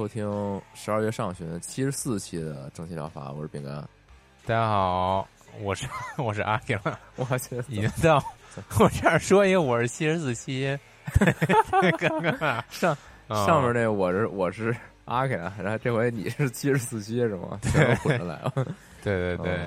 [0.00, 3.86] 收听十二月上旬七十四期的正气疗法，我是饼干。
[4.46, 5.28] 大家好，
[5.60, 6.80] 我是 我是阿平，
[7.16, 8.16] 我去，已经到
[8.80, 10.78] 我这样说一个我是七十四期，
[11.98, 12.96] 刚 刚上
[13.28, 17.60] 上面那个我是我是阿 K，然后这回你是七十四期是吗？
[17.60, 18.50] 对混着来了，
[19.04, 19.66] 对对对。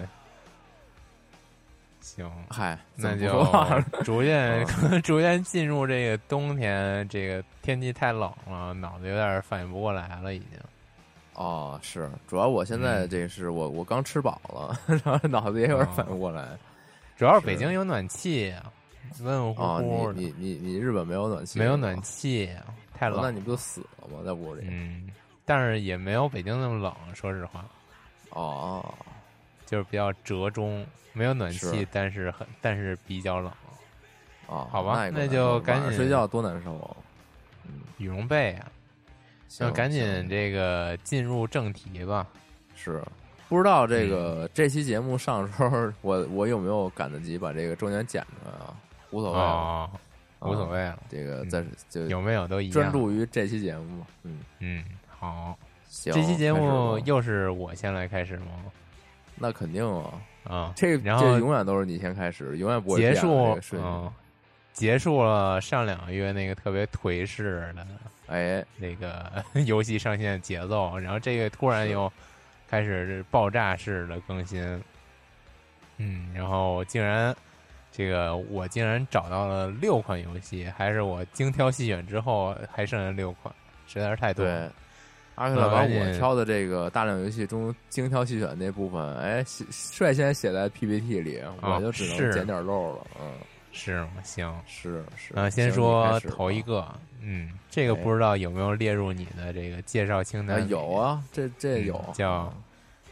[2.16, 3.44] 行，嗨，那就
[4.04, 4.66] 逐渐
[5.02, 10.60] 逐渐进入这个冬天，这个天气太冷了，脑子有点反应不过来了，已经。
[11.34, 16.48] 哦，是，主要我现在这是我我刚吃饱了， 然后脑子也有点反应不过来。
[17.18, 18.54] 主要是北京有暖气，
[19.22, 20.20] 温温乎乎的。
[20.20, 21.58] 你你你日本没有暖气？
[21.58, 22.50] 没有暖气，
[22.94, 23.20] 太冷。
[23.22, 24.20] 那你不就死了吗？
[24.24, 24.68] 在屋里？
[24.70, 25.10] 嗯，
[25.46, 27.66] 但是也没有北京那么冷，说实话。
[28.30, 28.94] 哦，
[29.74, 30.86] 就是比较折中。
[31.16, 33.48] 没有暖气，但是很但是比较冷，
[34.48, 36.98] 啊，好吧，那就赶紧睡觉多难受啊！
[37.68, 38.72] 嗯，羽绒被啊，
[39.48, 42.26] 行，赶紧这个进入正题吧。
[42.76, 43.00] 是，
[43.48, 48.74] 不知道这个这期节目上时候，我我有没有赶得及把这个周年剪出来啊？
[49.12, 49.92] 无所谓啊，
[50.40, 51.00] 无所谓了。
[51.08, 54.04] 这个在就有没有都一样，专注于这期节目。
[54.24, 55.56] 嗯嗯，好，
[55.88, 58.46] 行，这期节目又是我先来开始吗？
[59.36, 60.22] 那肯定啊。
[60.44, 63.58] 啊，这然后永远都是你先开始，永远不会结束。
[63.72, 64.12] 嗯，
[64.74, 67.88] 结束了上两个月那个特别颓势的，
[68.28, 72.12] 哎，那个 游戏上线节奏，然后这个突然又
[72.70, 74.62] 开始爆炸式的更新。
[75.96, 77.34] 嗯，然后竟然
[77.90, 83.56] 这个我竟然找到了六款游戏，还是我精挑细选之后还剩下六款，
[83.88, 84.46] 实在是太多。
[85.36, 93.08] 阿克勒把我挑的这个大量游戏中精挑细选那部分，哎，率先写在 PPT 里，我就只能捡点漏了。
[93.20, 93.32] 嗯，
[93.72, 94.12] 是吗？
[94.24, 95.34] 行，是是。
[95.34, 96.88] 那先说头一个，
[97.20, 100.68] 嗯，这个不知道有没有列入你的这个介绍清单？
[100.70, 102.54] 有啊，这这有叫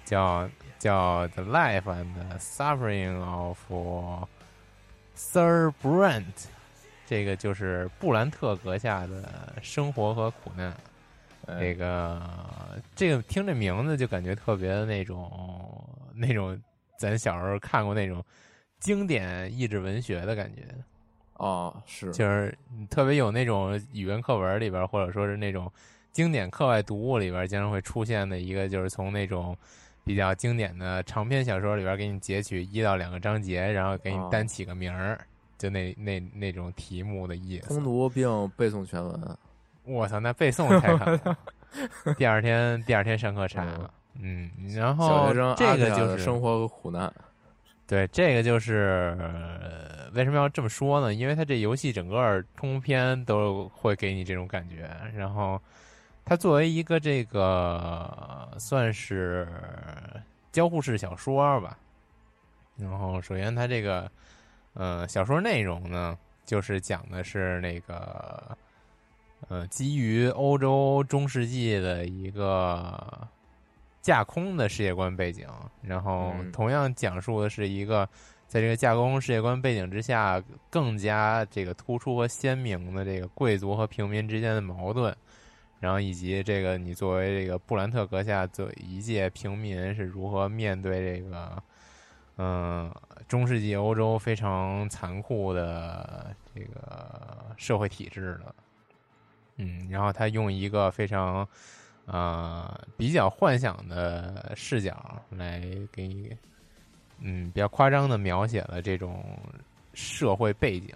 [0.06, 3.58] 叫叫 The Life and Suffering of
[5.16, 6.24] Sir Brent，
[7.08, 10.72] 这个就是布兰特阁下的生活和苦难。
[11.60, 12.22] 这个
[12.96, 15.30] 这个听这名字就感觉特别的那种
[16.16, 16.60] 那种，
[16.98, 18.24] 咱小时候看过那种
[18.80, 20.62] 经典益智文学的感觉
[21.38, 22.56] 哦，是就是
[22.90, 25.72] 特别有那种语文课文里边，或者说是那种
[26.12, 29.58] 经典课外读物里边经常会出现的一个，就是从那种
[30.04, 35.20] 比较经典的长篇小说里边给你截取一到两个章节，然后给你单起个名儿，
[35.58, 37.70] 就那那那种题目的意思。
[37.70, 39.38] 通读并背诵全文。
[39.84, 41.38] 我操，那背诵太狠了。
[42.18, 43.92] 第二天，第二天上课查了。
[44.20, 47.12] 嗯，然后这个就是生活和苦难。
[47.88, 49.18] 对，这个就是
[50.14, 51.14] 为什么要这么说呢？
[51.14, 54.90] 因为它这游戏整个通篇都会给你这种感觉。
[55.16, 55.60] 然后，
[56.26, 59.48] 它作为一个这个算是
[60.52, 61.78] 交互式小说吧。
[62.78, 64.12] 然后，首先它这个
[64.74, 68.58] 呃小说内容呢，就是讲的是那个。
[69.50, 73.28] 呃，基于欧洲中世纪的一个
[74.02, 75.48] 架空的世界观背景，
[75.82, 78.08] 然后同样讲述的是一个
[78.48, 85.16] 在这个架空世界观背景之下，更加这个突出和鲜明的这个贵族和平民之间的矛盾，
[85.80, 91.64] 然后以及这个你作为这个布兰特阁下作为一介平民是如何面对这个，
[92.38, 92.94] 嗯，
[93.28, 98.54] 中世纪欧洲非常残酷的这个社会体制的，
[99.62, 101.48] 嗯，然后他用一个非常。
[102.08, 105.62] 啊，比较幻想的视角来
[105.94, 106.36] 给你，
[107.20, 109.24] 嗯，比较夸张的描写了这种
[109.94, 110.90] 社会背景。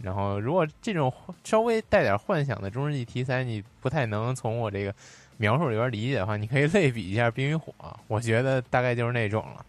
[0.00, 1.12] 然后，如果这种
[1.44, 4.92] 稍微带点幻想的中世纪题材，你不太能从我这个
[5.36, 7.72] 描述里边理解的话，你可以类比一下《冰与火》，
[8.08, 9.64] 我觉得大概就是那种了。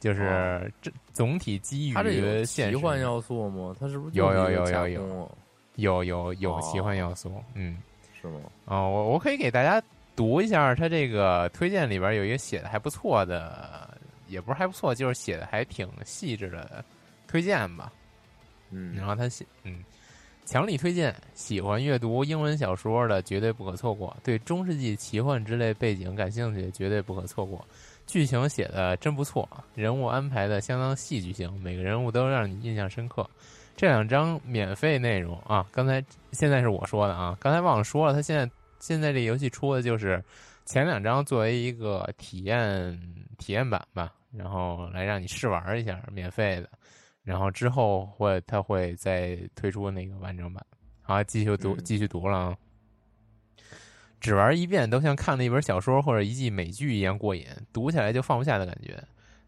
[0.00, 3.76] 就是这总体基于奇幻要素吗？
[3.78, 5.36] 它是不是有有有有有
[5.76, 7.32] 有有有奇幻要素？
[7.54, 7.78] 嗯，
[8.20, 8.40] 是吗？
[8.66, 9.82] 哦，我我可以给大家。
[10.14, 13.96] 读一下他这个推荐里边有一个写的还不错的，
[14.28, 16.84] 也不是还不错，就是写的还挺细致的
[17.26, 17.90] 推荐吧。
[18.68, 19.82] 嗯，然后他写，嗯，
[20.44, 27.66] 强力推荐，喜欢阅读英文小说的绝对不可错过，对中世纪奇幻之类背景感兴趣绝对不可错过。
[28.06, 33.26] 剧情写的真不错，人物安排的相当戏剧性，每个人物都让你印象深刻。
[33.82, 36.00] 这两张免费内容啊，刚才
[36.30, 38.48] 现在是我说的啊，刚才忘了说了，他现在。
[38.78, 40.22] 现在这游戏出的就是
[40.64, 43.00] 前两张作为一个体验
[43.38, 46.68] 体验版吧，然后来让你试玩一下，免费的。
[47.22, 50.64] 然后之后会他会再推出那个完整版。
[51.00, 52.56] 好，继续读，继续读了啊！
[54.20, 59.00] 只玩一遍都像看了一本小说或者一季美剧一样过瘾，读起来就放不下的感觉。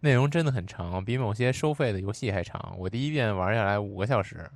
[0.05, 2.77] 内容真的很长，比某些收费的游戏还长。
[2.79, 4.47] 我第一遍玩下来五个小时，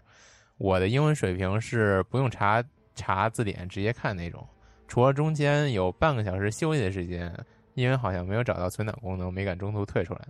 [0.58, 2.62] 我的英文水平是不用查
[2.94, 4.46] 查字典直接看那种。
[4.86, 7.34] 除了中间有半个小时休息的时间，
[7.72, 10.20] 因为好像没有找到存档功能，没敢中途退出来。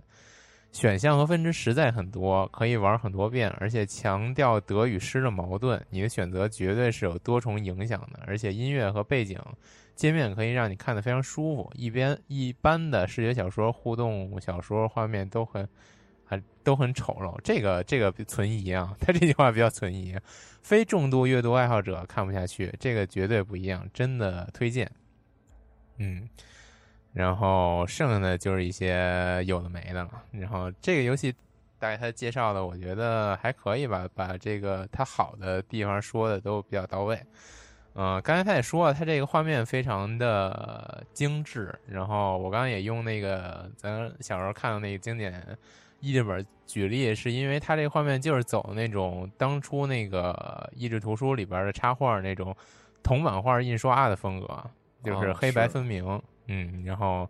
[0.71, 5.83] 选项和分支实在很多，可以玩很多遍，而且强调得与失的矛盾。
[5.89, 9.39] 你的选择绝对是有多重影响的，而且音乐和背景
[9.95, 11.71] 界面可以让你看得非常舒服。
[11.75, 15.67] 一边一般的视觉小说、互动小说画面都很。
[16.31, 20.15] 还都很丑陋，这个这个存疑啊， 他这句话比较存疑。
[20.61, 24.91] 非重度阅读爱好者看不下去，这个绝对不一样，真的推荐。
[25.97, 26.29] 嗯，
[27.13, 30.23] 然后剩下的就是一些有的没的了。
[30.31, 31.31] 然后这个游戏
[31.77, 37.19] 大概他介绍的，我觉得还可以吧，把这个它好的地方说的都比较到位。
[37.95, 41.73] 嗯，刚才他也说了，他这个画面非常的精致。
[41.87, 45.43] 然后我刚刚也用那个咱小时候看的那个经典。
[46.01, 52.55] 译制本举例是因为他这个画面就是走那种当初那个译制图书里边的插画那种
[53.03, 54.63] 铜版画印刷的风格，
[55.03, 56.05] 就是黑白分明，
[56.49, 57.29] 嗯，然后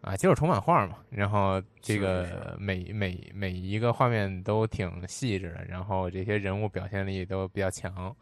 [0.00, 8.14] 啊就是重版画嘛，然后这个每每每一个画面都挺细致的，然后这些人物表现力都比较强，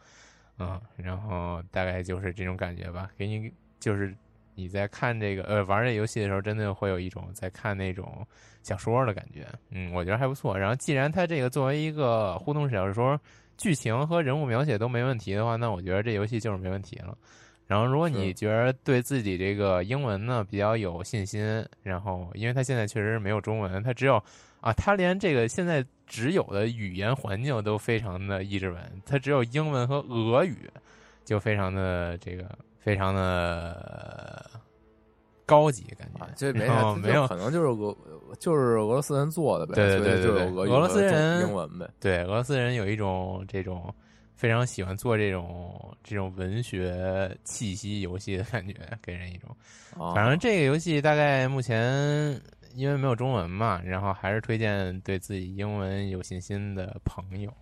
[0.59, 3.51] 嗯，然后大概就是这种感觉吧，给你
[3.81, 4.15] 就是。
[4.57, 8.25] 你在看这个呃玩这游戏的时候，真的会有一种在看那种
[8.63, 10.57] 小说的感觉，嗯，我觉得还不错。
[10.57, 13.21] 然后，既然它这个作为一个互动小说，
[13.57, 17.19] 剧情和人物描写都没问题的话，那我觉得这游戏就是没问题了。
[17.66, 24.22] 然后，如果你觉得对自己这个英文呢比较有信心，然后因为他现在确实是没有中文，他只有
[24.61, 30.71] 啊，他连这个现在只有的语言环境都非常的译制文，他只有英文和俄语，
[31.25, 32.44] 就非常的这个。
[32.85, 34.44] 非常的
[35.47, 37.97] 高级感觉，这没有没有可能就是俄
[38.38, 43.90] 就是俄罗斯人做的呗，对对对对，俄罗斯人英文呗，对俄罗斯人有一种这种
[44.35, 49.57] 非常喜欢做这种这种文学气息游戏的感觉，给人一种。
[50.14, 52.41] 反正这个游戏大概目前
[52.75, 57.53] 因为没有中文嘛，然后还是推荐对自己英文有信心的朋友，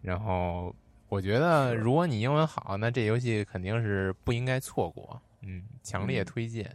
[0.00, 0.74] 然后。
[1.08, 5.20] 我觉得，如果你英文好，那这游戏肯定是不应该错过。
[5.42, 6.74] 嗯，强烈推荐。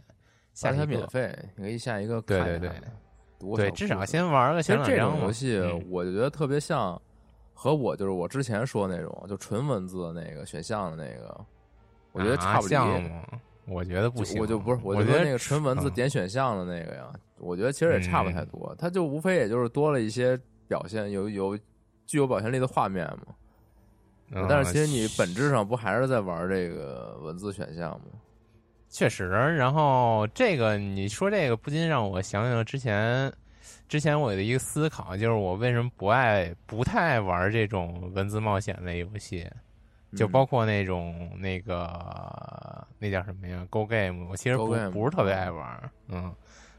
[0.54, 2.22] 下它免费，你可以下一个。
[2.22, 2.70] 对对
[3.40, 4.62] 对，对，至少先玩个。
[4.62, 5.58] 其实这种游戏，
[5.90, 7.02] 我就觉得特别像，
[7.60, 11.44] 和我就是我之前说那种，就纯文字的那个选项的那个，
[12.12, 13.02] 我觉得差不多。
[13.66, 14.40] 我觉得不行。
[14.40, 18.72] 我就不是，我觉得那个纯文字点选项的那个呀，我觉得其实也差不太多。
[18.78, 20.38] 它就无非也就是多了一些
[20.68, 21.58] 表现，有有
[22.06, 24.46] 具有表现力的画面嘛。
[24.48, 28.04] 但是其实你本质上不还是在玩这个文字选项吗？
[28.88, 33.32] 确实，然后这个你说这个不禁让我想想之前，
[33.88, 39.46] 之前我的一个思考，就是我为什么不爱、不太爱玩这种文字冒险类游戏，
[40.16, 45.90] 就包括那种那个那叫什么呀？Go Game，我其实不不是特别爱玩。
[46.08, 46.34] 嗯，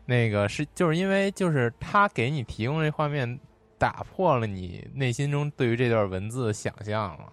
[0.06, 3.40] 那个是就是因为就是他给你提供这画面。
[3.80, 7.32] 打破了你内心中对于这段文字的想象了。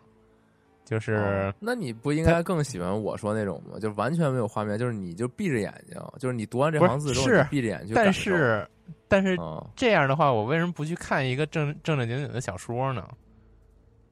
[0.87, 3.79] 就是，那你不应该更喜欢我说那种吗？
[3.79, 8.69] 就完全没有画面，就是你就闭着眼睛，就是你读完这行字之后，是你闭着眼睛去但是
[9.09, 13.07] 但是嗯，这样的话，我为什么不去看一个正正正经经的小说呢？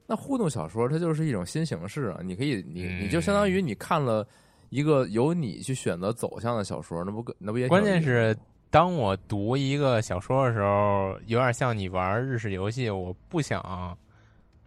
[0.05, 2.19] 那互动小说它就是一种新形式啊！
[2.21, 4.27] 你可以，你嗯你就相当于你看了
[4.69, 8.37] 一个由你去选择走向的小说，那不更那不也关键是，
[8.69, 13.97] 当我读一个小说的时候，有点像你玩日式游戏，我不想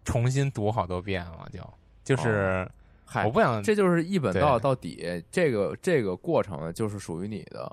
[0.03, 1.59] 重新读好多遍了，就
[2.15, 2.67] 就是
[3.05, 7.71] 嗨我不想这就是一本道到底，这个这个过程呢，就是属于你的，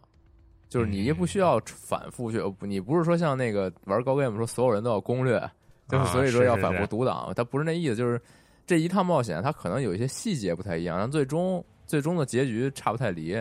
[0.69, 5.39] 就是你也不嗯需要反复去，不你不是说像那个玩高 game 说所有人都要攻略，
[5.89, 6.77] 就是啊所以说要反复是。
[6.79, 8.21] 是是读档，它不是那意思，就是
[8.67, 13.35] 这一趟冒险它可能有一些细节不太一样，但最终最终的结局差不太离，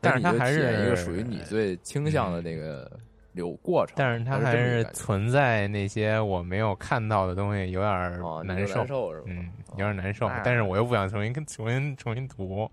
[0.00, 2.90] 但是它还你就体验一个属于你最倾向的那个
[3.36, 7.92] 流过程，但是它还是存在那些我没有看到的东西，有点
[8.44, 9.26] 难受，就难受是吧？
[9.28, 10.40] 嗯，有点难受哎。
[10.44, 12.68] 但是我又不想重新跟重新重新读，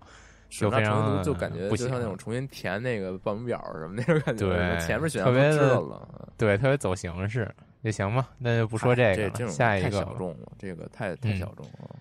[0.48, 6.28] 就非常就感觉不就像那种重新填那个报名表什么那种感觉，对前面选项都特别的知道了。
[6.38, 7.48] 对，特别走形式，
[7.82, 8.30] 也行吧。
[8.38, 11.96] 那就不说这个了，下一个太小众了，这个太太嗯小众了。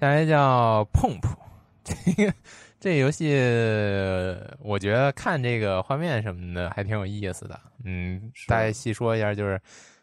[0.00, 1.36] 下一个叫碰碰，
[1.84, 1.94] 这
[2.26, 2.34] 个
[2.78, 3.34] 这游戏，
[4.60, 7.58] 我觉得看这个画面什么的还挺有意思的。
[7.84, 9.60] 嗯，是大概细说一下，就是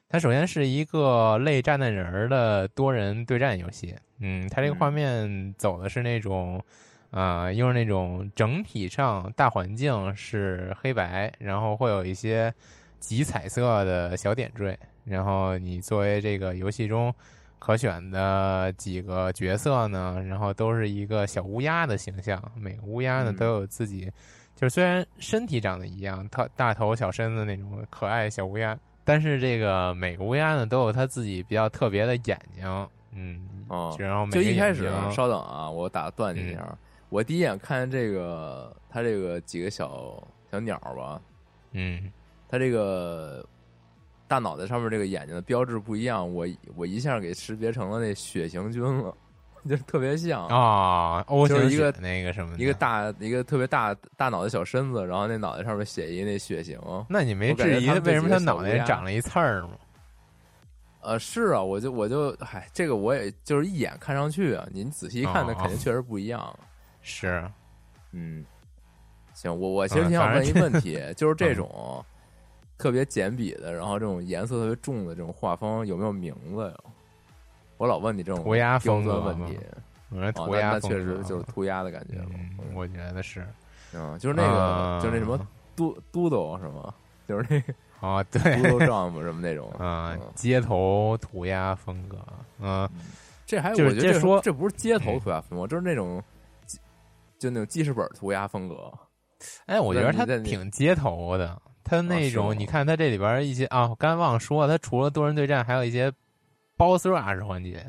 [0.10, 3.96] 它首先是一个类炸弹人儿的多人对战游戏。
[4.20, 6.62] 嗯，它这个嗯画面走的是那种，
[7.12, 12.54] 啊、又是那种整体上大环境是黑白，然后会有一些
[13.00, 17.14] 极彩色的小点缀，然后你作为这个游戏中。
[17.66, 24.12] 可选的几个角色呢，然后都是一个小乌鸦的形象，每个乌鸦呢嗯都有自己，
[24.54, 36.78] 就是虽然身体长得一样，它大头小身子那种可爱小乌鸦，但是这个每个乌鸦呢都有它自己比较特别的眼睛，嗯，哦然后每就一开始，稍等啊，我打断你一嗯下。
[37.08, 41.22] 我第一眼看见这个，它这个几个小小鸟吧，
[41.72, 42.12] 嗯，
[42.50, 43.48] 它这个
[44.34, 49.16] 大脑袋上面这个眼睛的标志不一样，我我一下给识别成了那血型菌了，
[49.70, 56.80] 就特别像啊哦就是一个那个什么一个，大一个特别大大脑袋小身子，然后那脑袋上面写一那血型。
[57.08, 59.74] 那你没质疑为什么几个小它脑袋长了一刺儿吗？
[61.02, 66.58] 呃，是啊，我就我就嗨，这个我也就是一眼看上去啊，您仔细一看，那哦肯定确实不一样。
[67.04, 67.48] 是，
[68.14, 68.44] 嗯，
[69.36, 72.06] 行，我我其实嗯挺想问一问题，就是这嗯种
[72.78, 76.76] 特别简笔的，然后这种颜色特别重的这种画风有没有名字呀？
[77.78, 79.58] 我老问你这种涂鸦风格问题，
[80.36, 82.30] 涂鸦确实就是涂鸦的感觉了。
[82.34, 83.46] 嗯，我觉得是，
[83.94, 85.40] 嗯，就是那个，啊就是那什么
[85.76, 86.94] 嘟嘟嘟是吗？
[87.28, 92.18] 就是那个哦，对，嘟嘟 jump 什么那种 啊嗯，街头涂鸦风格，
[92.60, 92.88] 嗯，
[93.46, 96.22] 这还就是我觉得这这说这不是街头嗯涂鸦风格，就是那种
[97.40, 98.92] 就那种记事本涂鸦风格。
[99.66, 106.12] 哎，我觉得他挺街头的，他那种，你看他这里边一些啊，我刚才忘了说，他除了多人对战，还有一些
[106.78, 107.86] boss rush 环节，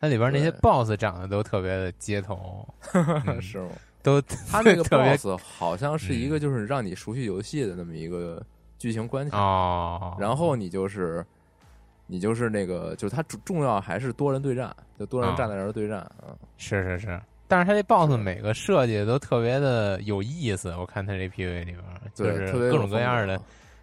[0.00, 2.66] 它里边那些 boss 长得都特别的街头，
[3.26, 3.68] 嗯是吗？
[4.02, 8.44] 都他那个 boss 好像是一个就是让你熟悉游戏的那么一个
[8.78, 11.24] 剧情关卡，哦，然后你就是
[12.08, 16.34] 你就是那个就是它重重要还是多人对战，就多人啊站在那儿对战啊。
[16.56, 17.20] 是是是，
[17.52, 21.78] 但是他这 boss 每个设计都特别的有意思，我看他这 PV 里边
[22.14, 23.38] 就，是各种各样的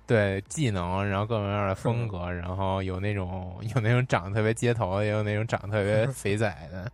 [0.07, 6.91] 对技能，然后各种各样的风格，然后有那种有那种长得特别街头，也有那种长得特别 肥仔的，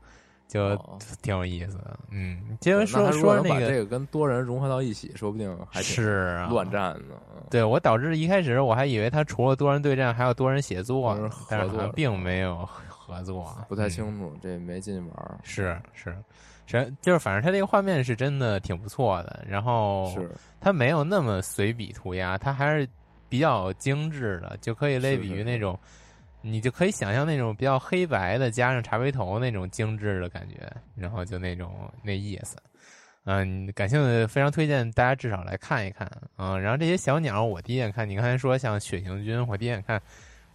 [0.49, 0.99] 就哦。
[1.21, 1.97] 挺有意思的。
[2.11, 7.15] 嗯，接着说说那个这个跟多人融合到一起，说不定还是啊，乱战呢。
[7.37, 11.15] 嗯对我导致一开始我还以为他除了多人对战，还有多人协作，
[11.47, 13.89] 但是并没有合作，不太嗯。
[13.89, 15.37] 清楚，这没进去玩儿。
[15.43, 16.17] 是是，
[16.65, 20.29] 是就是反正它这个画面是真的挺不错的，然后是
[20.59, 22.87] 它没有那么随笔涂鸦，它还是
[23.29, 25.77] 比较精致的，就可以类比于那种，
[26.41, 32.57] 你就可以想象那种比较黑白的加上茶杯头那种精致的感觉，然后就那种那意思。
[33.27, 36.07] 嗯，感兴趣非常推荐大家至少来看一看
[36.37, 39.99] 嗯，然后这些小鸟，我第一眼看，你刚才说像血型菌，我第一眼看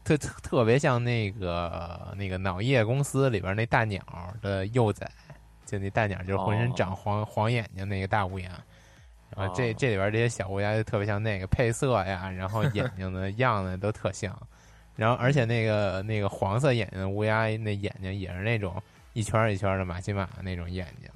[0.05, 4.01] 特特特别像那个那个脑叶公司里边那大鸟
[4.41, 5.05] 的幼崽，
[5.71, 8.51] 就那大鸟就是浑身哦长黄、黄眼睛那个大乌鸦。
[9.37, 14.37] 然后这哦这里边这些小乌鸦就特别像那个配色呀，然后眼睛的样子都特像，
[14.97, 21.09] 然后而且那个那个黄色眼睛的乌鸦那眼睛也是那种一圈一圈的马奇马那种眼睛，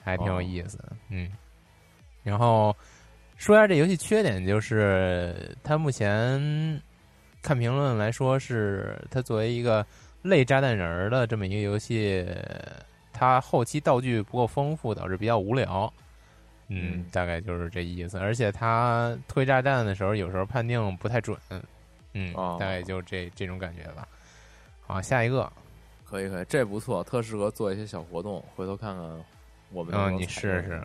[0.00, 0.92] 还挺有哦意思的。
[1.10, 1.28] 嗯，
[2.22, 2.74] 然后
[3.36, 6.80] 说一下这游戏缺点，就是它目前
[7.42, 9.84] 看评论来说，是它作为一个
[10.22, 12.24] 类炸弹人儿的这么一个游戏，
[13.16, 15.90] 它后期道具不够丰富，导致比较无聊。
[16.68, 18.18] 嗯，大概就是这意思。
[18.18, 21.38] 而且它推炸弹的时候，有时候判定不太准。
[22.12, 24.06] 嗯，大概就这这种感觉吧。
[24.80, 25.50] 好，下一个，
[26.04, 28.44] 可以可以，这不错，特适合做一些小活动。
[28.54, 29.24] 回头看看
[29.70, 30.82] 我们，嗯，你试试。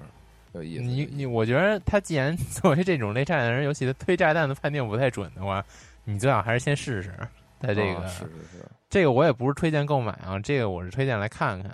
[0.53, 5.63] 有意思，你你，我觉得他既然作为这种类炸弹人游戏，他推炸弹的判定不太准的话，
[6.03, 7.13] 你最好还是先试试。
[7.59, 11.71] 在这个是是是，这个我也不是推荐购买啊，这个我是推荐来看看。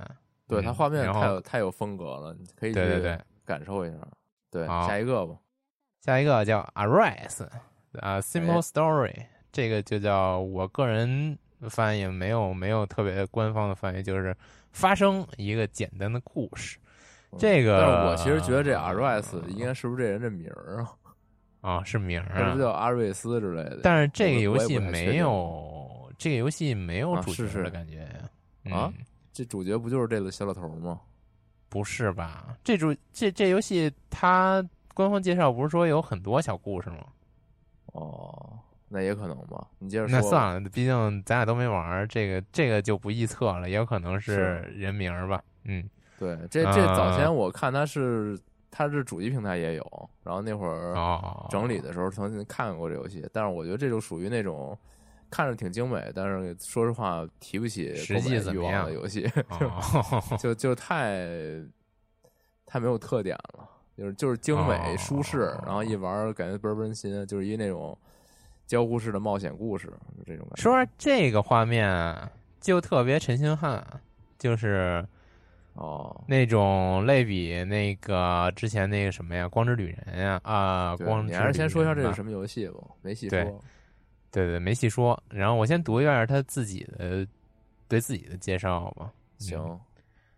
[0.48, 3.98] 对，它画面太有太有风格了，你可以对对对感受一下。
[4.50, 5.36] 对，下一个吧，
[6.02, 7.46] 下一个叫 Arise
[8.00, 9.14] 啊，Simple Story，
[9.52, 11.38] 这个就叫我个人
[11.70, 14.36] 翻译没有没有特别官方的翻译，就是
[14.72, 16.78] 发生一个简单的故事。
[17.38, 20.94] 这个，但是我其实觉得这 Arise 应该是不是这人这名儿啊？
[21.60, 23.82] 啊，是名儿啊，不叫阿瑞斯之类的。
[23.84, 27.98] 但是这个游戏没有，这个游戏没有主角的感觉
[28.64, 28.74] 呀？
[28.78, 28.94] 啊，
[29.38, 31.00] 这主角不就是这个小老头吗？
[31.70, 32.58] 不是吧？
[32.64, 37.06] 这主这这游戏它官方介绍不是说有很多小故事吗？
[37.94, 39.68] 哦，那也可能吧。
[39.78, 40.18] 你接着说。
[40.18, 45.40] 那算了，毕竟咱俩都没玩这个，这个就不臆测了，也有可能是人名吧。
[45.66, 45.88] 嗯。
[46.18, 48.36] 对，这这早前我看他是
[48.72, 50.96] 他是主机平台也有，然后那会儿
[51.48, 54.76] 整理的时候曾经看过这游戏，但是我觉得这就属于那种
[55.30, 59.30] 看着挺精美，但是说实话提不起实际欲望的游戏，
[60.38, 61.28] 就就就太
[62.66, 67.98] 太没有特点了，就是就是精美舒适，然后一玩感觉倍儿温馨，就是一那种
[68.66, 70.62] 交互式的冒险故事，就这种感觉。
[70.62, 72.16] 说这个画面
[72.60, 73.86] 就特别陈星汉，
[74.38, 75.06] 就是。
[75.80, 83.38] 哦，那种类比那个之前那个什么呀，《光之旅人》呀啊，光你还是先说一下这是什么游戏吧，没细说。
[83.38, 83.54] 对
[84.32, 85.22] 对对，没细说。
[85.30, 87.26] 然后我先读一下他自己的
[87.88, 89.12] 对自己的介绍吧。
[89.38, 89.80] 行，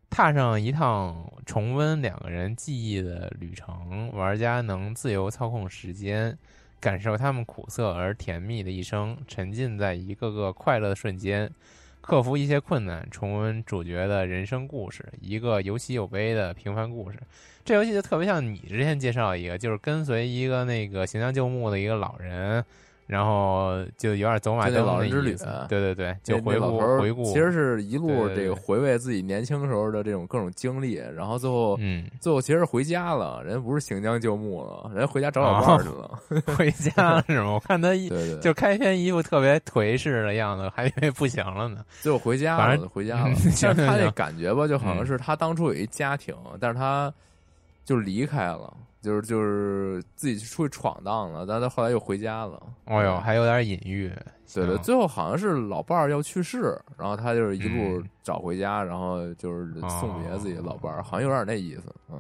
[0.10, 6.38] 踏上一趟重温两个人记忆的旅程，玩家能自由操控时间，
[6.80, 11.50] 感受他们苦涩而甜蜜的一生，沉浸在一个个快乐的瞬间。
[12.02, 17.20] 克服一些困难，重温主角的人生故事，一个有喜有悲的平凡故事。
[17.66, 22.64] 这游戏就特别像你之前介绍一个，就是跟随一个那个行将就木的一个老人。
[23.10, 25.36] 然后就有点走马灯老人之旅，
[25.68, 36.20] 对对对，就回顾回顾，其实是一路这个回味自己年轻时候的这种各种经历，然后最后，嗯，最后其实回家了，人不是行将就木了，人回家找老伴儿去了，
[36.56, 37.54] 回家是吗？
[37.54, 43.34] 我看他对对，就开篇一副特别颓势的样子，还以为不行了呢， 最后回家了，回家了。
[43.60, 47.12] 但是他那感觉吧，就好像是他当初有一家庭，但是他
[47.84, 48.72] 就离开了。
[49.02, 52.62] 就是就是自己出去闯荡了，但他后来又回家了。
[52.86, 54.12] 哦呦，还有点隐喻。
[54.54, 61.94] 对对，最后好像是老伴儿要去世，然后他就是一路找回家，然后就是送别自己的老伴儿，好像有点那意思。
[62.12, 62.20] 嗯，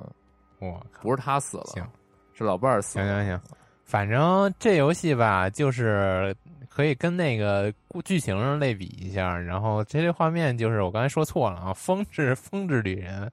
[0.59, 1.89] 哇，不是他死了，
[2.33, 3.05] 是老伴儿死了。
[3.05, 3.41] 行行行，
[3.83, 6.35] 反正这游戏吧，就是
[6.69, 7.73] 可以跟那个
[8.05, 9.35] 剧情上类比一下。
[9.35, 13.29] 然后这些画面就是我刚才说错了啊，风之风之旅人。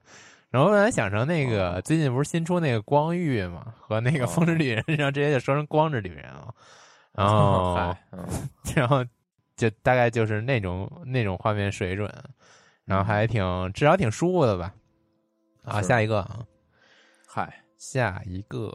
[0.49, 6.53] 然后后来想成那个最近不是新出那个光遇嘛，和那个风之旅人， 然后直接就说成光之旅人了。
[7.13, 7.95] 然后，
[8.75, 9.03] 然后
[9.55, 12.11] 就大概就是那种那种画面水准，
[12.85, 14.73] 然后还挺至少挺舒服的吧。
[15.63, 16.45] 啊，下一个啊，
[17.27, 18.71] 嗨，下一个。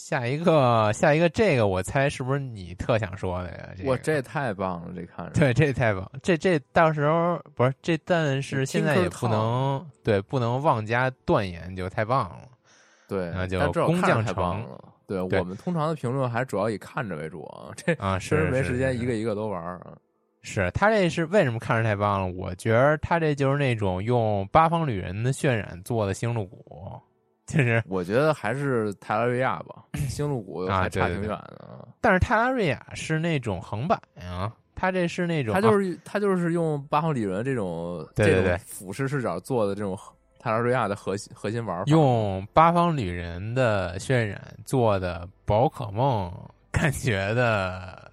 [0.00, 3.68] 下一个，下一个，这个我猜是不是你特想说的呀？
[3.84, 12.48] 我这太棒了，这看着对，这太棒，这这到时候不是这，但是现在也不能对，不能妄加断言，就太棒了。
[13.06, 14.82] 对，那就工匠太棒了。
[15.06, 19.92] 对我们通常的评论还主要以看着为主啊，这啊 确实没时间一个一个都玩啊。
[20.42, 22.34] 是他这是为什么看着太棒了？
[22.34, 26.98] 我觉得他这就是那种用八方旅人的渲染做的星露谷。
[27.50, 31.88] 其实我觉得还是泰拉瑞亚吧，星露谷还差挺远的。
[32.00, 39.98] 但是泰拉瑞亚是那种横版呀，它这是那种，它就是它就是用八方旅人这种对对俯视视角做的这种
[40.38, 46.32] 泰拉瑞亚的核心核心玩法，用八方旅人的渲染做的宝可梦
[46.70, 48.12] 感觉的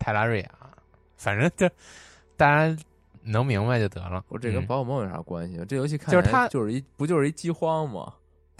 [0.00, 0.50] 泰拉瑞亚，
[1.16, 1.68] 反正就
[2.36, 2.76] 大家
[3.22, 4.24] 能明白就得了。
[4.26, 5.64] 我这跟宝可梦有啥关系？
[5.68, 8.12] 这游戏看就是它就是一不就是一饥荒吗？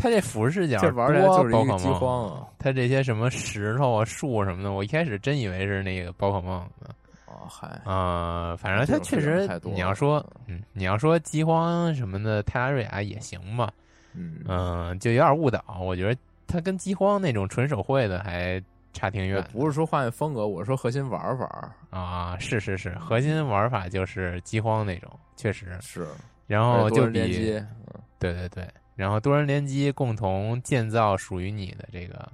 [0.02, 2.48] 它这俯视角玩起来就是一个饥荒啊！
[2.58, 6.88] 它这些什么石头啊、树什么的，我一开始真以为是那个宝可梦呢。
[7.26, 13.72] 哦，嗨，啊，反正他确实，你要说，嗯，你要说饥荒什么的，泰拉瑞亚也行吧。
[14.12, 15.62] 嗯嗯，就有点误导。
[15.80, 18.60] 我觉得它跟饥荒那种纯手绘的还
[18.92, 19.40] 差挺远。
[19.52, 26.08] 不是说画面风格，我是说核心玩法啊，是是是，核心玩法就是饥荒那种，确实是。
[26.48, 27.20] 然后就比
[27.56, 32.28] 嗯，对对对，然后多人联机共同建造属于你的这个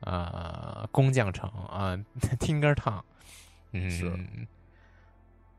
[0.00, 1.98] 呃工匠城啊，
[2.38, 3.04] 听歌烫，
[3.72, 4.12] 嗯是。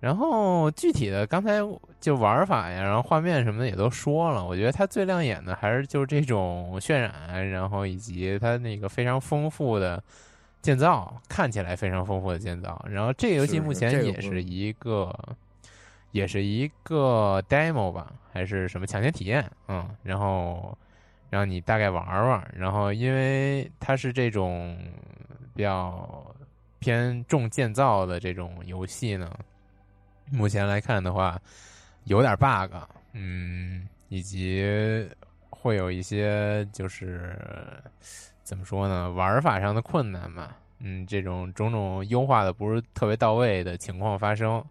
[0.01, 1.53] 然后具体的刚才
[1.99, 4.45] 就玩法呀，然后画面什么的也都说了。
[4.45, 10.03] 我觉得它最亮眼的还是就是这种渲染，然后以及它那个非常丰富的
[10.61, 12.85] 建造，看起来非常丰富的建造。
[12.87, 15.17] 然后这个游戏目前也是一个，
[16.15, 19.51] 也是一个 demo 吧，还是什么抢先体验？
[19.67, 20.77] 嗯，然后
[21.29, 22.53] 让你大概玩玩。
[22.55, 24.79] 然后因为它是这种
[25.53, 26.33] 比较
[26.79, 29.29] 偏重建造的这种游戏呢。
[30.31, 31.37] 目前来看的话，
[32.05, 32.73] 有点 bug，
[33.11, 34.65] 嗯，以及
[35.49, 37.37] 会有一些就是
[38.41, 44.63] 怎么说呢，玩法上的困难吧，嗯，这种种种优化的不是特别到位的情况发生，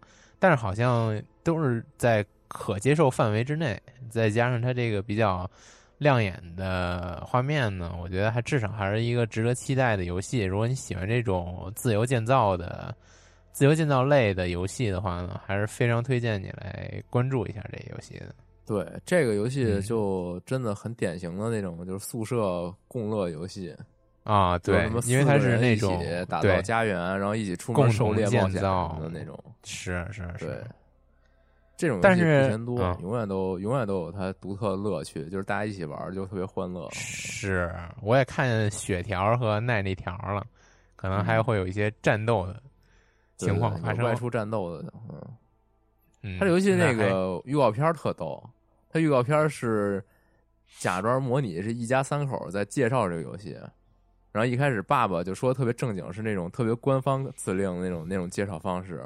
[0.45, 3.81] 但是好像都是在可接受范围之内，
[4.11, 5.49] 再加上它这个比较
[5.97, 10.43] 亮眼的画面呢，我觉得还至少还是一个值得期待的游戏。
[10.43, 12.95] 如果你喜欢这种自由建造的。
[13.51, 18.35] 自由建造类的游戏的话呢，还是非常推荐你来关注一下这游戏的。
[18.65, 23.73] 对，这个游戏就真的很典型的那种，就是宿舍共乐游戏
[24.25, 24.59] 啊。
[24.59, 29.41] 对，因为他是那种打造家园，然后一起出门狩猎冒险的那种。
[29.63, 30.45] 是是是。
[30.45, 30.63] 对，
[31.77, 36.89] 这种但是多，永远都永远都有它独特的乐趣，就是大家一起玩就特别欢乐。
[36.91, 40.45] 是，我也看血条和耐力条了，
[40.95, 42.61] 可能还会有一些战斗的。
[43.37, 44.93] 情况发生外出战斗的，
[46.21, 48.41] 嗯，他这游戏那个预告片特逗，
[48.89, 50.01] 他预告片是
[50.79, 53.57] 假装模拟是一家三口在介绍这个游戏，
[54.35, 59.01] 然后一开始爸爸就说特别正经，是那种特别官方指令那种那种介绍方式，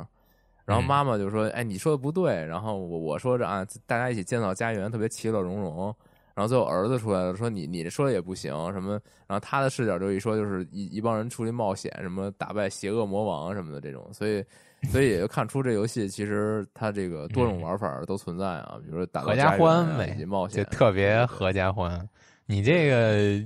[0.65, 5.95] 然后妈妈就说：“哎，你说的不对。”然后我我说着啊，大家一起建造家园，特别其乐融融。
[6.33, 8.93] 然后最后儿子出来了，说你你说的也不行什么，
[9.27, 14.43] 然后他的视角就一说就是一一帮人出去冒险，什么打败邪恶魔王什么的这种，所以
[14.89, 22.09] 所以也就看出这游戏其实它这个多种玩法都存在啊，比如说打合家欢呗，冒险就特别合家欢。
[22.47, 23.45] 你这个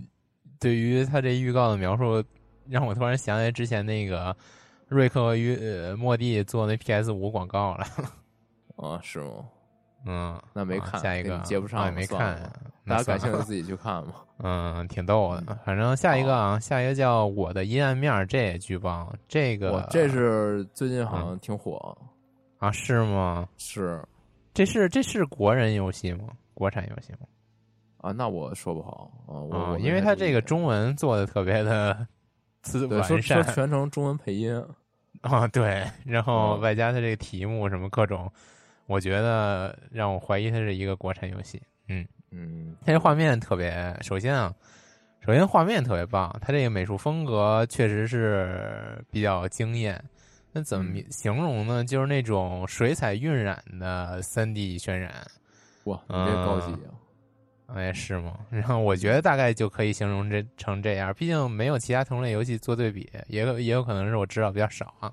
[0.64, 2.24] 对于他这预告的描述，
[2.68, 4.36] 让我突然想起来之前那个
[4.88, 5.58] 瑞克与
[5.98, 7.86] 莫蒂做那 PS 五广告了
[8.78, 9.46] 啊，是吗？
[10.06, 12.38] 嗯，那没看下一个接不上，也没看。
[12.86, 14.16] 大家感兴趣自己去看吧。
[14.44, 15.58] 嗯，挺逗的。
[15.64, 19.10] 反正下一个啊，下一个叫《我的阴暗面》，这也巨棒。
[19.30, 21.96] 这个这是最近好像挺火
[22.58, 22.70] 啊？
[22.72, 23.48] 是吗？
[23.58, 24.04] 是，
[24.54, 26.28] 这是这是国人游戏吗？
[26.54, 27.20] 国产游戏吗？
[28.04, 29.40] 啊，那我说不好啊。
[29.72, 32.06] 我因为他这个中文做的特别的
[32.92, 34.54] 完善，说全程中文配音
[35.22, 35.84] 啊， 对。
[36.06, 38.30] 然后外加他这个题目什么各种。
[38.88, 41.62] 我觉得让我怀疑它是一个国产游戏。
[41.88, 44.54] 嗯嗯，它这画面特别，首先啊，
[45.22, 50.04] 首先画面特别棒，它这个美术风格确实是比较惊艳。
[50.52, 51.86] 那怎么形容呢？
[51.86, 55.26] 就是那种水彩晕染的三 D 渲染。
[55.86, 56.92] 哇，你这高级啊！
[57.74, 58.40] 哎，是吗？
[58.50, 61.14] 然后我觉得大概就可以形容这成这样。
[61.14, 65.12] 毕竟没有其他同类游戏做对比，也有也有可能是我知道比较少啊。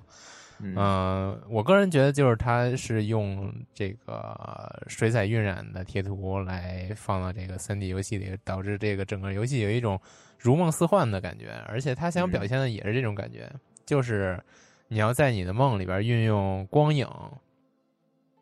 [0.63, 9.99] 嗯，我个人觉得就是它是用这个水彩晕染的贴图来放到这个三 D 游戏里，导致这个整个游戏有一种
[10.37, 11.51] 如梦似幻的感觉。
[11.67, 13.51] 而且它想表现的也是这种感觉，
[13.87, 14.39] 就是
[14.87, 17.07] 你要在你的梦里边运用光影，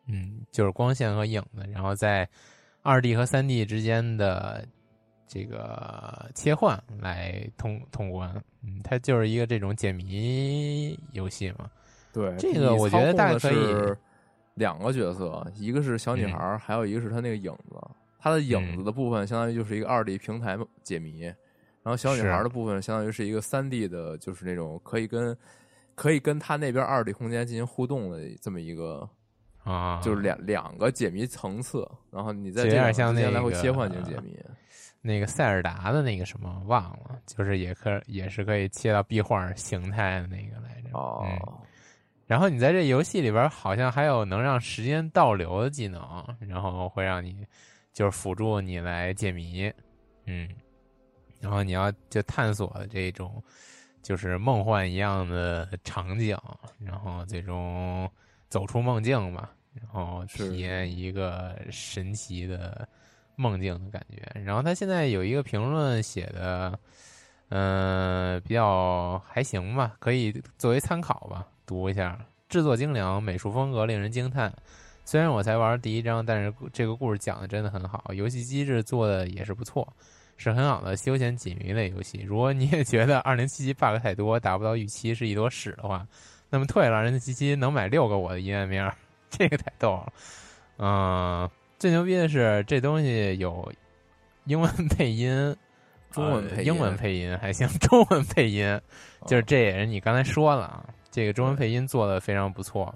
[0.07, 2.27] 嗯，就是光线和影子，然后在
[2.81, 4.65] 二 D 和三 D 之间的
[5.27, 8.29] 这个切换来通通关。
[8.63, 11.69] 嗯，它就是一个这种解谜游戏嘛。
[12.11, 13.95] 对，这个我觉得大概可以
[14.55, 17.75] 两个角色，一个是小女孩，还有一个是她那个影子。
[18.19, 25.37] 她的影子的部分相当于就是一个二 D 平台解谜，然后小女孩的部分相当于是一个三 D 的，就是那种可以跟
[25.95, 29.07] 可以跟她那边二 D 空间进行互动的这么一个
[29.63, 34.37] 啊，就是两两个解谜层次，然后你在有点像那个来回切换进行解谜。
[35.01, 41.25] 那个塞尔达的那个什么忘了，就是也可也是可以切到壁画形态的那个来着哦。
[42.27, 46.01] 然后你在这游戏里边好像还有能让时间倒流的技能，
[46.39, 47.47] 然后会让你
[47.93, 49.71] 就是辅助你来解谜，
[50.25, 50.49] 嗯，
[51.39, 53.41] 然后你要就探索这种
[54.03, 56.37] 就是梦幻一样的场景，
[56.77, 58.07] 然后最终
[58.49, 62.87] 走出梦境吧，然后体验一个神奇的
[63.35, 64.21] 梦境的感觉。
[64.41, 66.77] 然后他现在有一个评论写的。
[67.51, 72.15] 嗯，比较还行吧，可以作为参考吧，读一下。
[72.47, 74.53] 制作精良，美术风格令人惊叹。
[75.03, 79.91] 虽然我才玩第一章，但是这个故事讲的真的很好，游戏机制做的也是不错，
[80.37, 82.21] 是很好的休闲解谜类游戏。
[82.21, 86.07] 如果你也觉得二零七七 bug 太多，达不到预期，是一坨屎的话，
[86.49, 88.89] 那么退了二零七七能买六个我的音乐名，
[89.29, 90.13] 这个太逗了。
[90.77, 93.71] 嗯，最牛逼的是这东西有
[94.45, 95.55] 英文配音。
[96.11, 98.81] 中文配英文配音还行， 中文配音
[99.27, 102.91] 就是这也是你刚才说了啊，这个中文配音做的非常不错。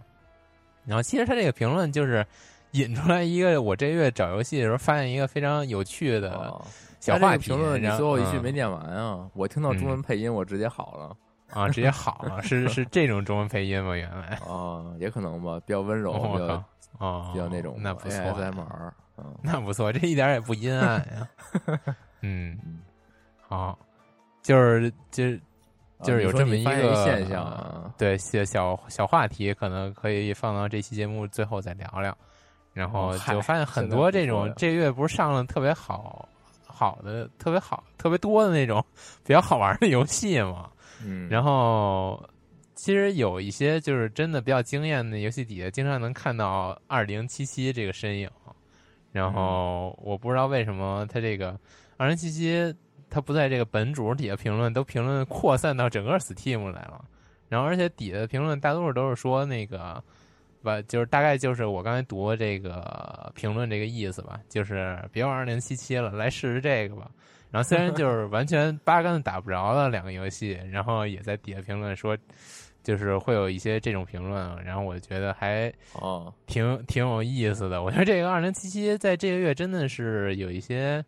[0.83, 2.25] 然后其实他这个评论就是
[2.71, 6.59] 引出来一个我这月找游戏的时候发现一个非常有趣的
[6.99, 7.49] 小话题。
[7.49, 9.29] 评论你最后一句没念完啊？
[9.35, 11.15] 我听到中文配音，我直接好了
[11.51, 13.95] 啊，直接好了，是是这种中文配音吗？
[13.95, 16.63] 原来啊，也可能吧，比较温柔，比较
[16.99, 18.91] 哦，比较那种，那不错，ASMR，
[19.41, 21.27] 那不错，这一点也不阴暗呀，
[22.21, 22.57] 嗯。
[23.47, 23.77] 好，
[24.41, 25.31] 就是就
[26.01, 32.17] 就是有这么一个现象啊，对小小小话题，可能可以放到这期节目最后再聊聊。
[32.73, 36.27] 然后就发现很多这种这月不是上了特别好
[36.65, 38.83] 好的、特别好、特别多的那种
[39.23, 40.71] 比较好玩的游戏嘛。
[41.05, 42.23] 嗯，然后
[42.75, 48.29] 其实有一些就是真的比较惊艳的游戏底下，经常能看到二零七七这个身影。
[49.11, 51.59] 然后我不知道为什么他这个
[51.97, 52.73] 二零七七。
[53.09, 57.05] 他不在这个本主底下评论，都评论扩散到整个 Steam 来了。
[57.47, 60.03] 然后，而且底下的评论大多数都是说那个，
[60.63, 67.07] 吧，就是大概就是我刚才读的这个评论这个意思吧，就是别玩二零七七了，来试试这个吧。
[67.53, 72.17] 然后虽然就是完全八竿子打不着的两个游戏，然后也在底下评论说，
[72.81, 74.63] 就是会有一些这种评论。
[74.63, 77.83] 然后我觉得还哦，挺挺有意思的。
[77.83, 81.05] 我觉得这个二零七七在这个月真的是有一些，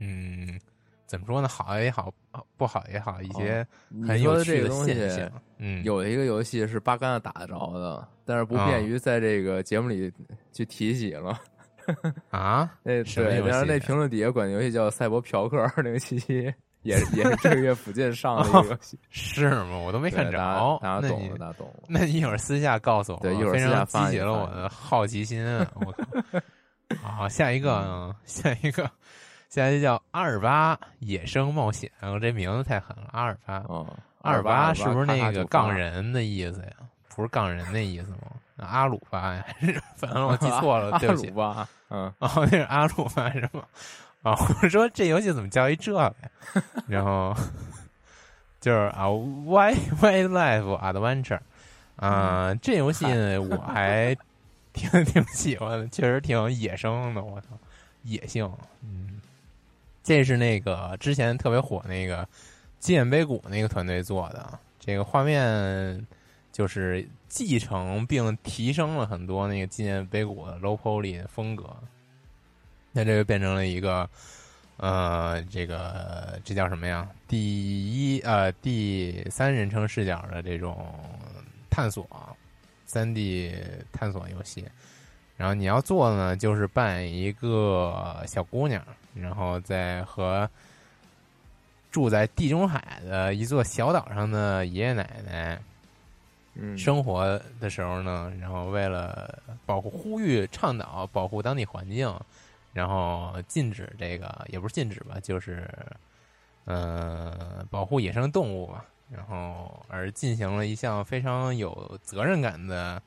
[0.00, 0.58] 嗯。
[1.06, 1.46] 怎么说呢？
[1.46, 2.12] 好也好，
[2.56, 3.64] 不好也好，一些
[4.08, 5.30] 很有趣的现象。
[5.56, 10.12] 嗯，有一个游戏是八竿子打得着的，但是不便于在这个节目里
[10.50, 11.38] 去提起了。
[12.30, 12.70] 啊？
[12.82, 16.42] 那对，然后那评论底下管游戏叫《赛博嫖客二零七七》，
[16.82, 18.98] 也也是这个月附近上的一个游戏。
[19.10, 19.78] 是吗？
[19.78, 20.38] 我都没看着。
[20.82, 21.84] 大家懂了，大家懂了。
[21.88, 25.44] 那你一会儿私下告诉我，对，一会儿非常激起了我的好奇心。
[25.74, 26.06] 我靠！
[27.02, 28.88] 好，下一个，下一个。
[29.48, 33.08] 现在叫阿尔巴野生冒险，我这名字太狠了。
[33.12, 33.64] 阿尔巴，
[34.22, 36.72] 阿尔巴是不是那个杠人的意思呀？
[37.16, 38.18] 不是杠人那意思吗？
[38.58, 39.44] 阿鲁巴呀？
[39.96, 41.32] 反正 我记错了，对不起。
[41.88, 43.64] 嗯，哦，那是阿鲁巴是吗？
[44.22, 46.12] 啊， 我说这游戏怎么叫一这个呀？
[46.86, 47.34] 然后
[48.60, 51.40] 就是啊，Y Y Life Adventure，
[51.96, 53.04] 啊，这游戏
[53.38, 54.16] 我还
[54.72, 57.22] 挺挺喜欢的，确实挺野生的。
[57.22, 57.48] 我操，
[58.02, 58.50] 野性，
[58.82, 59.20] 嗯。
[60.02, 62.28] 这是那个之前特别火那个
[62.78, 66.06] 纪念碑谷那个团队做的，这个画面
[66.56, 71.68] 就是继承并提升了很多那个纪念碑谷的 low poly 的风格。
[72.92, 74.08] 那这就变成了一个
[74.78, 77.06] 呃，这个这叫什么呀？
[77.28, 80.98] 第一呃第三人称视角的这种
[81.68, 82.08] 探索
[82.86, 83.54] 三 D
[83.92, 84.64] 探索游戏。
[85.36, 88.82] 然后你要做的呢，就是扮演一个小姑娘。
[89.14, 90.48] 然后在和
[91.90, 95.60] 住在地中海的一座小岛上的爷爷奶奶，
[96.76, 102.12] 生活的时候呢，然后为了保护、呼吁、倡导保护当地环境，
[102.72, 105.68] 然后禁止这个也不是禁止吧，就是
[106.64, 113.02] 嗯，保护野生动物吧，然后而进行了一项非常有责任感的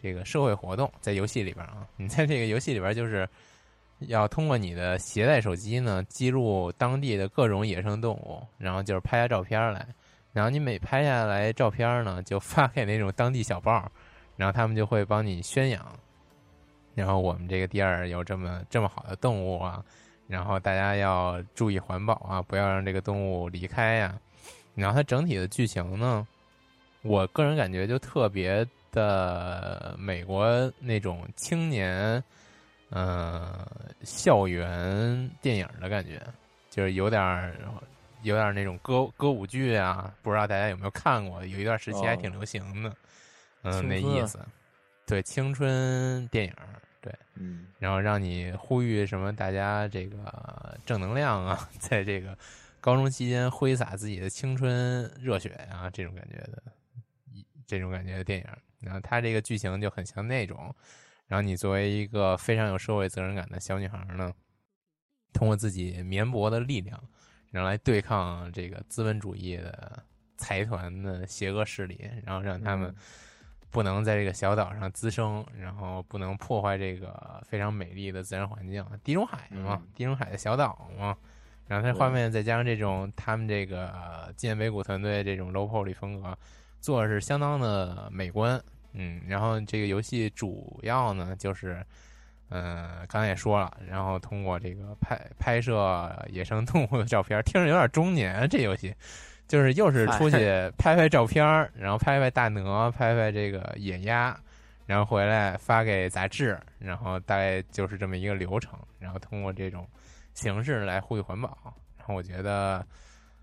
[0.00, 3.28] 这个社会活动，在游戏里边啊， 你在这个游戏里边就是。
[4.08, 9.86] 要通过你的携带手机呢，记录当地的各种野生动物，然后就是拍下照片来，
[10.34, 13.90] 然后你每拍下来照片呢，就发给那种当地小报，
[14.36, 15.82] 然后他们就会帮你宣扬，
[16.94, 19.82] 然后我们这个地儿有这么这么好的动物啊，
[20.26, 24.18] 然后大家要注意环保啊，不要让这个动物离开呀。
[24.74, 26.26] 然后它整体的剧情呢，
[27.00, 32.22] 我个人感觉就特别的美国那种青年。
[32.96, 33.66] 嗯，
[34.04, 36.20] 校园电影的感觉，
[36.70, 37.52] 就是有点儿，
[38.24, 41.44] 有点那种歌歌舞剧啊，不知道大家有没有看过？
[41.46, 42.96] 有一段时期还挺流行的，
[43.62, 44.44] 嗯，那意思，
[45.06, 46.54] 对，青春电影，
[47.00, 52.36] 对，嗯，然后让你呼吁什么，大家这个正能量啊， 在这个
[52.80, 56.62] 高中期间挥洒自己的青春热血啊，这种感觉的，
[57.66, 58.46] 这种感觉的电影，
[58.80, 60.74] 然后它这个剧情就很像那种。
[61.26, 64.30] 然后你作为一个非常有社会责任感的小女孩呢，
[65.32, 67.02] 通过自己绵薄的力量，
[67.54, 70.02] 然后来对抗这个资本主义的
[70.36, 72.92] 财团的邪恶势力，然后让他们
[73.70, 81.16] 不能在这个小岛上滋生，然后不能破坏这个非常美丽的自然环境，地中海嘛，地中海的小岛嘛。
[81.68, 86.36] 然后它画面再加上这种他们这个金北谷团队这种 low poly 风格，
[86.80, 88.60] 做的是相当的美观。
[88.94, 91.86] 嗯，然后这个游戏主要呢就是，
[92.54, 98.48] 嗯，刚才也说了，然后通过这个拍拍摄野生动物的照片，听着有点中年。
[98.48, 98.94] 这游戏
[99.48, 100.38] 就是又是出去
[100.78, 104.38] 拍拍照片，然后拍拍大鹅，拍拍这个野鸭，
[104.86, 108.78] 然后回来发给杂志，然后大概就是这么一个流程。
[109.00, 109.86] 然后通过这种。
[110.36, 111.56] 形式来呼吁环保，
[111.96, 112.84] 然后我觉得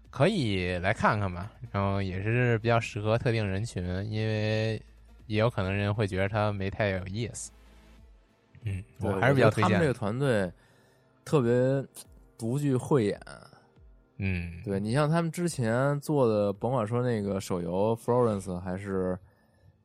[0.09, 1.49] 可以来看看吧。
[1.71, 4.73] 然后也是比较适合特定人群，因为
[5.27, 7.49] 也有可能人会觉得它没太有意思。
[8.63, 9.71] 嗯，我还是比较推荐。
[9.73, 10.51] 他们这个团队
[11.25, 11.51] 特别
[12.37, 13.19] 独具慧眼。
[14.17, 19.17] 嗯，对你像他们之前做的，甭管说那个手游 Florence，还是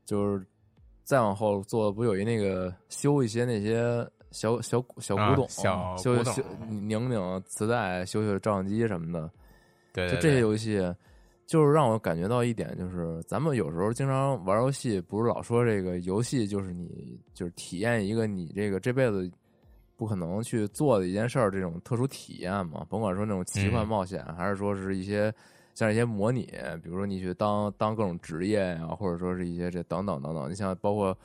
[0.04, 0.46] 就是
[1.04, 4.06] 再往后做的，不有一那个修一些那些。
[4.32, 9.30] 小小小古董，小修修拧拧磁带，修修照相机什么的，
[9.94, 10.78] 对，就这些游戏，
[11.46, 19.30] 就是让我感觉到一点，就是咱们有时候经常玩游戏，不是老说这个游戏就是你就是体验一个你这个这辈子
[19.96, 22.84] 不可能去做的一件事儿，这种特殊体验嘛？
[22.90, 25.32] 甭管说那种奇幻冒险，还是说是一些
[25.74, 26.46] 像一些模拟，
[26.82, 31.16] 比如说你去当当各种职业呀，或者说是一些这等等等等，你像包括。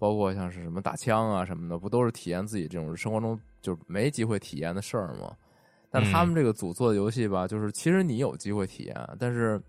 [0.00, 5.34] 包括像是什么打枪啊什么的，不都是体验自己这种生活中就是没机会体验的事儿吗？
[5.90, 9.60] 但他们这个组做的游戏吧，就是其实你有机会体验，但是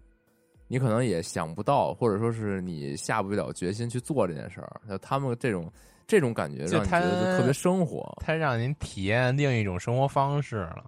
[0.67, 4.82] 你可能也想不到，或者说是你下不了决心去做这件事儿。
[4.88, 5.71] 就他们这种
[6.05, 10.86] 这种感觉，让你觉得特别生活，它让您体验另一种生活方式了。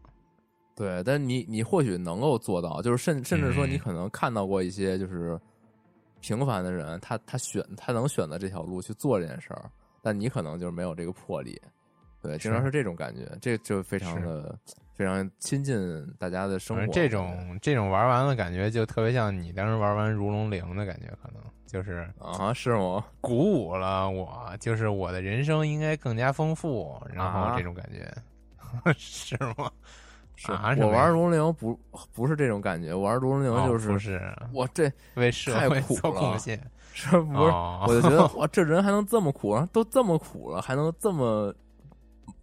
[0.75, 5.39] 对，但你你或许能够做到，就是甚甚至说你可能看到过一些就是。
[6.23, 9.67] 平凡的人，他他选他能选择这条路去做这件事儿，
[10.03, 11.59] 但你可能就是没有这个魄力，
[12.21, 14.55] 对，经常是这种感觉，这就非常的
[15.01, 16.85] 非常亲近大家的生活。
[16.93, 23.03] 这种这种玩完了感觉，就特别像你当时玩完《如龙零》的感觉，可能就是啊，是吗？
[23.19, 28.13] 鼓舞了我，就是我的人生应该更加丰富，然后这种感觉，
[28.95, 29.71] 是吗？
[30.35, 31.79] 是，我玩《如龙零》不
[32.13, 34.21] 不是这种感觉，玩《如龙零》就是是，
[34.53, 36.61] 我这为社会做贡献，
[36.93, 37.39] 是不是？
[37.41, 41.51] 我就觉得 哇，这人还能这么苦，都这么苦了，还能这么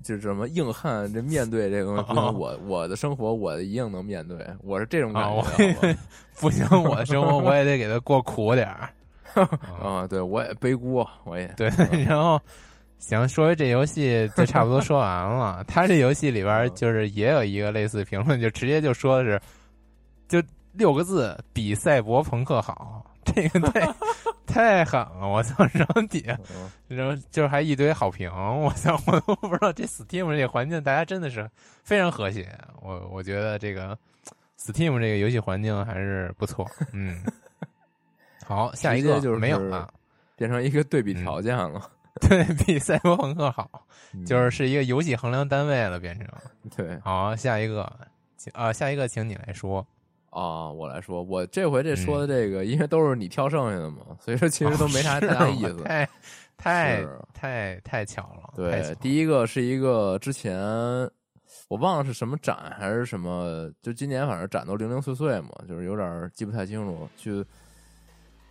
[0.03, 1.13] 就是什么硬汉？
[1.13, 5.25] 这面对这个东西，我我的生活我一定能面对，我是这种感
[5.57, 5.97] 觉。
[6.41, 8.91] 不行，我的生活我也得给他过苦点儿
[9.83, 10.07] 啊！
[10.07, 11.69] 对，我也背锅，我也对，
[12.05, 12.41] 然后。
[13.01, 15.63] 行，说回这游戏就差不多说完了。
[15.69, 19.41] 他这游戏里边就是也有一个类似评论，就直接就说的是，
[20.27, 23.08] 就六个字比赛博朋克好。
[23.35, 23.95] 这个太
[24.47, 25.65] 太狠了，我操！
[25.73, 26.39] 然后底下，
[26.89, 29.01] 然后就是还一堆好评，我操！
[29.07, 31.49] 我都不知道这 Steam 这环境，大家真的是
[31.83, 32.49] 非常和谐。
[32.81, 33.97] 我我觉得这个
[34.59, 36.69] Steam 这个游戏环境还是不错。
[36.93, 37.23] 嗯，
[38.47, 39.93] 好，下一个就是没有了，
[40.37, 41.91] 变成一个对比条件了。
[42.21, 43.71] 对比赛博朋克好，
[44.27, 46.27] 就是是一个游戏衡量单位了，变成
[46.77, 46.99] 对。
[46.99, 47.89] 好，下一个，
[48.37, 49.87] 请啊，下一个，请你来说
[50.31, 56.09] 啊，我来说，我这回这说的这个，因为都是你挑剩下的嘛，所以说其实都没啥太大意思， 太
[56.57, 58.53] 太太太巧了。
[58.57, 60.59] 对，第一个是一个之前
[61.69, 67.45] 我忘了是什么展还是什么，就今年反正展都零零碎碎嘛，就是有点记不太清楚，去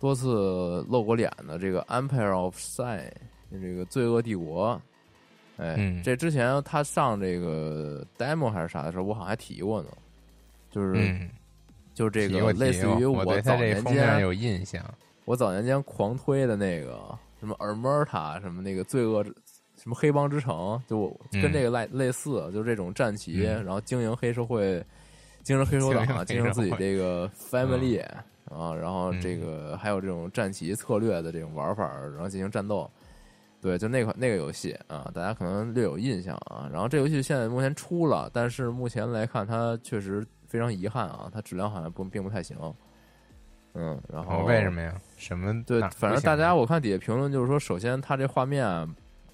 [0.00, 3.10] 多次露过脸的这个 Empire of Sin。
[3.50, 4.78] 这个罪恶帝国，
[5.56, 9.88] 哎，这之前他上这个 demo 还是啥的时候，我好像还提过呢。
[10.70, 11.30] 就是，
[11.98, 14.80] 就是这个类似于我早年间有印象，
[15.24, 24.80] 我早年间狂推的那个什么尔莫尔塔，什么那个罪恶什么黑帮之城，就跟这个类类似，就是这种战旗，然后经营黑社会，
[25.42, 28.00] 经营黑手党，经营自己这个 family
[28.44, 32.88] 啊，然后这个还有这种战旗策略的这种玩法，然后进行战斗。
[33.60, 36.70] 对，就那款那个游戏啊，大家可能略有印象啊。
[36.72, 42.56] 然后这游戏现在目前出了，但是目前来看，它确实非常遗憾啊，它质量好像不并不太行。
[43.74, 45.00] 嗯，然后为什么呀？
[45.16, 45.62] 什么？
[45.62, 48.66] 对，反正大家我看底下评论就是说，首先它这画面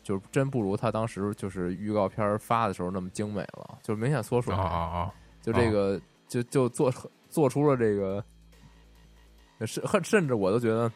[0.02, 4.54] 就真不如它当时就是预告片发的时候那么精美了，就明显缩水。
[4.54, 5.14] 啊啊！
[5.40, 5.98] 就这个，
[6.28, 6.92] 就就做
[7.30, 8.22] 做出了这个，
[9.66, 10.90] 甚甚至我都觉得。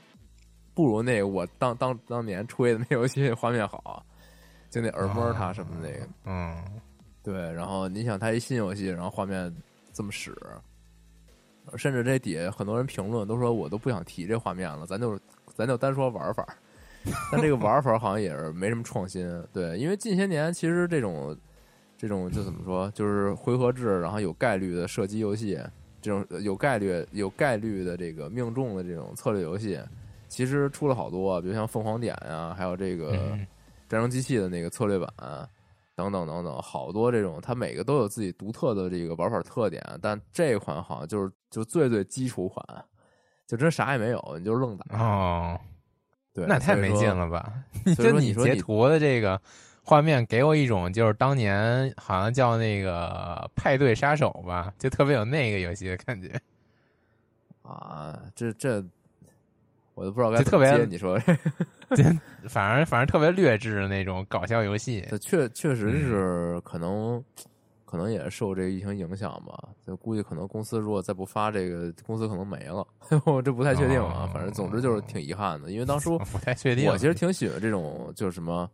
[0.75, 4.01] 不如那个我当当当年吹的那游戏画面好，
[4.71, 6.81] 就那耳摸它什么的那个，嗯，
[7.21, 7.53] 对。
[7.53, 9.53] 然后你想它一新游戏，然后画面
[9.99, 10.33] 这么使，
[11.77, 15.19] 甚至这底下很多人评论都说我都不想提这画面了，咱就
[15.57, 16.47] 咱就单说玩法。
[17.33, 21.37] 但这个玩法好像也是没什么创新，对，因为近些年其实这种
[21.97, 25.59] 这种就怎么说，就是回合制，然后有概率的射击游戏，
[26.01, 29.81] 这种有概率有概率的这个命中的这种策略游戏，
[30.29, 33.37] 其实出了好多，比如像凤凰点啊，还有这个
[33.89, 35.09] 战争机器的那个策略版。
[35.99, 42.65] 等等等等，好多这种，它每个都有自己独特的这个玩法特点，但这款好像就是就最最基础款，
[43.49, 45.59] 就真啥也没有，你就愣打哦。
[46.33, 47.53] 对，那太没劲了吧？
[47.97, 49.41] 就你截图的这个
[49.83, 56.41] 画面，给我一种就是当年好像叫那个派对杀手吧，就特别有那个游戏的感觉
[57.63, 58.17] 啊。
[58.37, 58.85] 这这。
[59.99, 61.19] 我都不知道该特别你说，
[62.49, 67.21] 反正反正特别劣质的那种搞笑游戏，确确实是可能
[67.85, 69.59] 可能也受这个疫情影响吧。
[69.85, 72.87] 就估计可能公司如果再不发这个，公司可能没了。
[73.27, 74.31] 我这不太确定啊。
[74.33, 76.89] 反正总之就是挺遗憾的，因为当初 不太确定。
[76.89, 78.71] 我其实挺喜欢这种，就是什么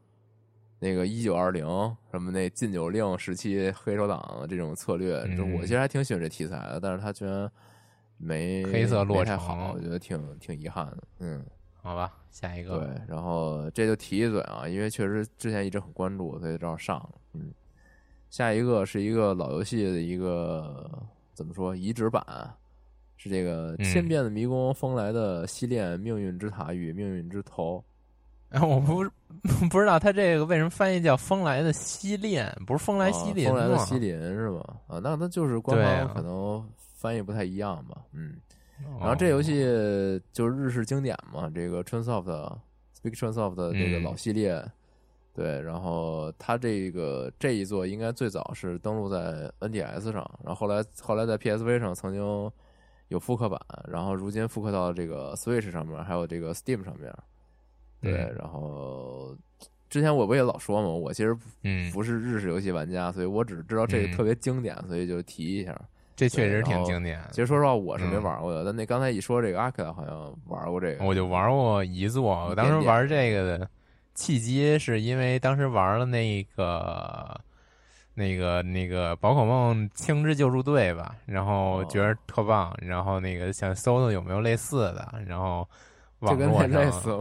[0.78, 1.66] 那个一九二零
[2.10, 6.78] 什么那禁酒令时期黑手党这种策略，就我其实还挺喜欢这题材的。
[6.82, 7.50] 但是他居然。
[8.24, 10.98] 没黑色落太好，我觉得挺挺遗憾的。
[11.18, 11.44] 嗯，
[11.82, 12.78] 好吧，下一个。
[12.78, 17.10] 对，然后这就提一嘴啊，因为确实之前一直很关注，所以正好上了。
[17.34, 17.52] 嗯，
[18.30, 20.90] 下一个是一个老游戏的一个
[21.34, 22.24] 怎么说移植版，
[23.18, 27.78] 是这个《千变的迷宫：风来的西炼命运之塔与命运之头
[28.54, 29.04] 》。然后我不
[29.68, 34.62] 不知道他这个为什么翻译叫“风来的西炼”，不是“风来西林”风来的西林是吗？
[34.86, 36.66] 啊，那那就是官方可能。
[37.04, 38.40] 翻译不太一样吧，嗯，
[38.98, 39.52] 然后这游戏
[40.32, 44.64] 就是日式经典嘛，这个 Transoft 的这个老系列，
[45.34, 52.50] 对，然后它这个这一座应该最早是登录在 NDS 上，然后后来后来在 PSV 上曾经
[53.08, 57.14] 有复刻版，然后如今复刻到这个 Switch 上面，还有这个 Steam 上面，
[58.00, 59.36] 对，然后
[59.90, 61.36] 之前我不也老说嘛，我其实
[61.92, 65.78] 不是日式游戏玩家，所以我只知道这个特别经典，所以就提一下。
[66.16, 67.20] 这确实挺经典。
[67.30, 68.64] 其实说实话，我是没玩过的。
[68.64, 72.46] 但那刚才一说这个阿克好像玩过这个，我就玩过一座。
[72.46, 73.68] 我当时玩这个的
[74.14, 77.40] 契机是因为当时玩了那个、
[78.14, 85.68] 那个、那个宝可梦青之救助队吧，然后觉得特棒，然后那个想搜搜有没有类似的，然后
[86.20, 87.18] 网络上类似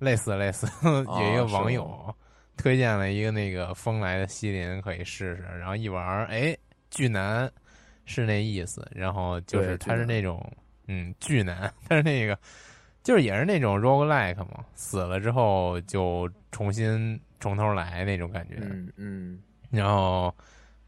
[0.00, 2.14] 类似类似有一个网友
[2.58, 6.54] 推荐了一个那个风来的西林可以试试，然后一玩，哎，
[6.90, 7.50] 巨难。
[8.04, 10.40] 是那意思，然后就是他是那种，
[10.88, 12.38] 嗯，巨难，但是那个
[13.02, 20.34] 就是也是那种 roguelike 嘛，死了之后就重新从头来那种感觉，嗯嗯，然后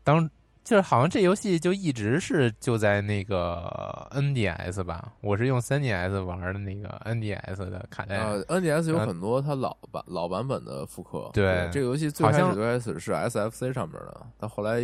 [0.03, 0.31] 当。
[0.65, 8.17] 就是好像这游戏就一直是就在那个 NDS 吧，我是用 3DS 玩的那个 NDS 的卡带。
[8.17, 11.29] 呃，NDS 有很多它老版老版本的复刻。
[11.35, 14.81] 对，这个游戏最开始最开始是 SFC 上面的，它后来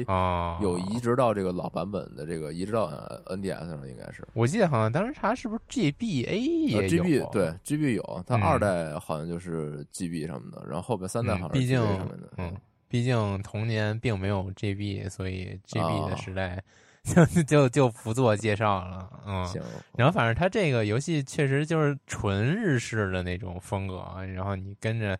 [0.60, 2.86] 有移植到这个老版本的这个移植到
[3.26, 4.22] NDS 上，应该是。
[4.34, 12.28] 我记得好像当时查是不是 GBA 也有？GB 对 GB 有，它二代好像就是 GB 什么的，然后后边三代好像是 GB 上面的。
[12.36, 12.54] 嗯。
[12.90, 16.60] 毕竟童年并没有 GB，所以 GB 的时代
[17.04, 19.08] 就就就不做介绍了。
[19.24, 19.62] 嗯，行。
[19.96, 25.16] 然后反正它这个游戏确实就是纯日式的那种风格，然后你跟着，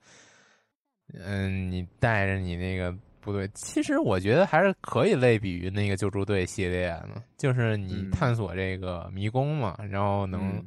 [1.14, 10.62] 嗯，你带着你那个部队，其实我觉得还是可以类比于那个救助队系列的，就是你探索这个迷宫嘛，然后能。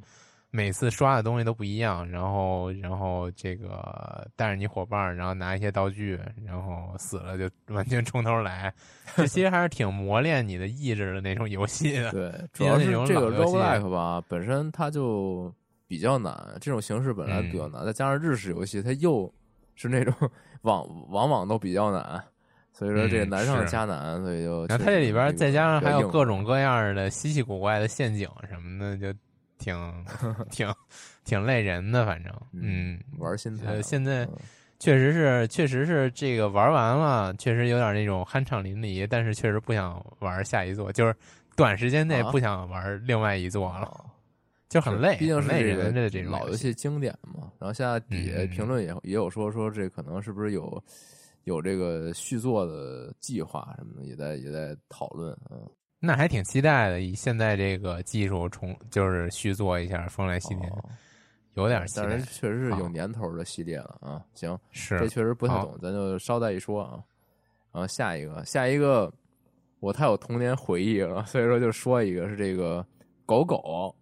[0.56, 8.72] 每次刷的东西都不一样，然后，然后这个带着你伙伴，然后拿一些道具，然后死了就完全从头来。
[9.16, 12.12] 这其实还是挺磨练你的意志的那种游戏的。
[12.12, 15.52] 对，主要是这个 roguelike 吧，本身它就
[15.88, 16.32] 比较难，
[16.62, 19.34] 这种形式本来比较难，再加上日式游戏，它又
[19.74, 20.14] 是那种
[20.62, 22.24] 往往往都比较难，
[22.72, 24.68] 所以说这个难上加难，所以就。
[24.68, 29.18] 然后它这里边再加上还有各种各样的稀奇古怪的陷阱什么的，就。
[29.64, 30.06] 挺
[30.52, 30.76] 挺
[31.24, 33.82] 挺累人的，反正嗯，玩心态。
[33.82, 34.28] 现在
[34.78, 41.16] 确实是，确实是这个玩完了，确实有点那种酣畅淋漓，但是确实不想玩下一座，就是
[41.56, 43.90] 短时间内不想玩另外一座了，
[44.68, 47.50] 就很累，毕竟是人的这种老游戏经典嘛。
[47.58, 50.84] 然后现在底下评论也也有说说这可能是不是有
[51.46, 55.66] 有这个续作的计划什么的，也在也在讨论嗯。
[56.06, 60.64] 那还挺期待的，以现在这个技术重就是续作一下《风来西林》，
[61.54, 62.08] 有点期待。
[62.10, 64.22] 但是确实是有年头的系列了啊。
[64.34, 67.00] 行，是这确实不太懂，咱就稍带一说啊。
[67.72, 69.10] 然后下一个，下一个
[69.80, 72.86] 我太有童年回忆了，所以说就说一个是这个
[73.26, 73.96] 狗狗，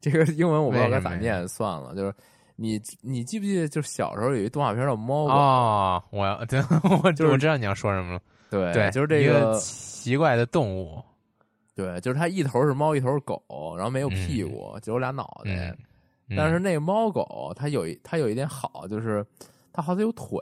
[0.00, 2.12] 这个英文我不知道该咋念，算了，就是
[2.56, 6.60] 你你记不记得，就是小时候有一动画片叫猫狗，哦，我 要对
[7.04, 8.20] 我就是我知道你要说什么了，
[8.50, 11.02] 对对，就是这一个奇怪的动物，
[11.74, 13.42] 对，就是它一头是猫，一头是狗，
[13.76, 15.50] 然后没有屁嗯股，只有俩脑袋。
[15.50, 15.78] 嗯，
[16.28, 19.24] 嗯但是那个猫狗它有一它有一点好，就是
[19.72, 20.38] 它好像有腿，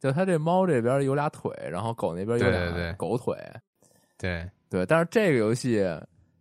[0.00, 3.36] 就它这猫这边有俩腿，然后狗那边有对俩狗腿。
[4.18, 5.84] 对，对，但是这个游戏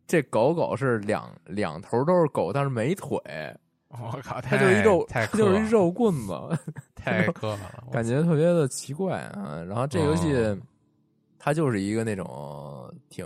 [0.07, 3.19] 这狗狗是两两头都是狗，但是没腿，
[3.89, 6.33] 我靠，它就是一肉，它就是一肉棍子，
[6.95, 7.59] 太克了，
[7.91, 9.63] 感觉特别的奇怪啊。
[9.67, 10.57] 然后这游戏哦
[11.39, 13.25] 它就是一个那种挺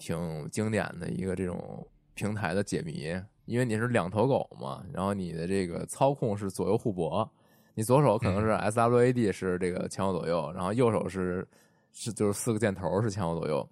[0.00, 7.30] 挺经典的一个这种平台的解谜，因为你是两头狗嘛，然后你的这个操控是左右互搏，
[7.74, 11.46] 你左手可能是 S W A D 是这个前后左右，然后右手是
[11.92, 13.68] 是就是四个箭头是前后左右，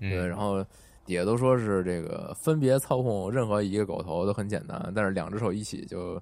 [0.00, 0.10] 嗯。
[0.10, 0.64] 对，然后
[1.04, 6.20] 底下都说是这个分别操控任何一个狗头都很简单，但是两只手一起就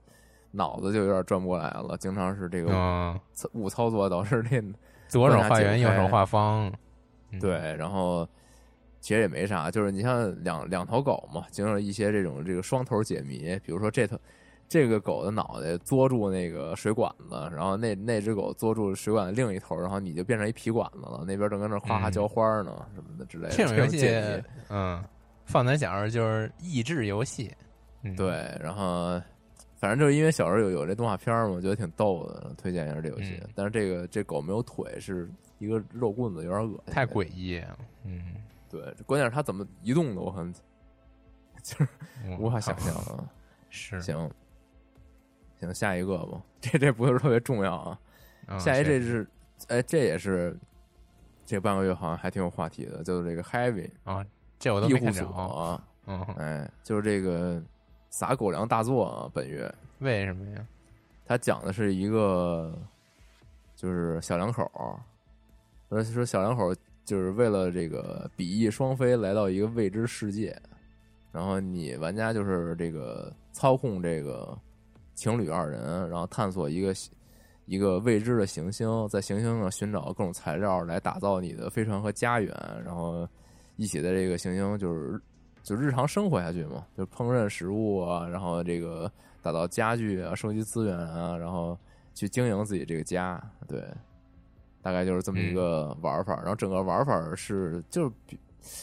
[0.50, 4.62] 脑子就有点转不过来了，经常是这个嗯，操误操作导致这
[5.08, 6.72] 左手画圆，右手画方，
[7.30, 8.28] 嗯，对，然后
[9.04, 14.18] 其实也没啥，就是你像两两头狗嘛，经常一些这种这个双头解谜，比如说这头
[14.66, 23.54] 这个狗的脑袋捉住那个水管子，然后那那只狗捉住水管的另一头，然后你就变成一皮管子了，那边正跟那哗哗嗯浇花呢，什么的之类的。
[23.54, 24.08] 这种游戏
[24.70, 25.04] 嗯，
[25.44, 27.52] 放咱小时候就是益智游戏，
[28.04, 29.20] 嗯，对，然后
[29.76, 33.38] 反正就是因为小时候有有这动画片嘛，我觉得挺逗的，推荐一下这游戏。
[33.42, 35.28] 嗯但是这个这狗没有腿，是
[35.58, 38.22] 一个肉棍子，有点恶心，太诡异了，嗯，
[38.80, 40.52] 对，关键是他怎么移动的，我很
[41.62, 41.88] 就是
[42.38, 43.24] 无法想象啊。
[43.70, 44.30] 是，行，
[45.60, 46.42] 行，下一个吧。
[46.60, 48.00] 这这不是特别重要啊。
[48.48, 49.28] 嗯下一这是是，
[49.68, 50.56] 哎，这也是
[51.46, 54.26] 这半个月好像还挺有话题的，就是这个 Heavy 啊，
[54.58, 57.62] 这我都没看着，啊，嗯，哎，就是这个
[58.10, 59.30] 撒狗粮大作啊。
[59.32, 60.66] 本月为什么呀？
[61.24, 62.76] 他讲的是一个
[63.74, 65.00] 就是小两口儿，
[65.88, 70.56] 而且说小两口儿就是为了这个比翼双飞来到一个未知世界，
[71.30, 74.56] 然后你玩家就是这个操控这个
[75.14, 76.94] 情侣二人，然后探索一个
[77.66, 83.28] 一个未知的行星，在行星上寻找各种材料来打造你的飞船和家园，然后
[83.76, 85.20] 一起在这个行星就是
[85.62, 89.10] 就日常生活下去嘛，就烹饪食物啊，然后这个
[89.42, 91.78] 打造家具啊，收集资源啊，然后
[92.14, 93.82] 去经营自己这个家，对，
[94.84, 96.36] 大概就是这么一个玩法。
[96.36, 98.38] 然后整个玩法是就是比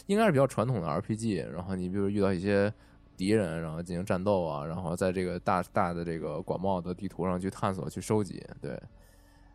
[0.07, 2.73] 应该是比较传统的 RPG，然后你比如遇到一些
[3.15, 8.71] 敌人，然后进行战斗啊，然后在这个大大的这个广袤的地图上去探索、去收集，对。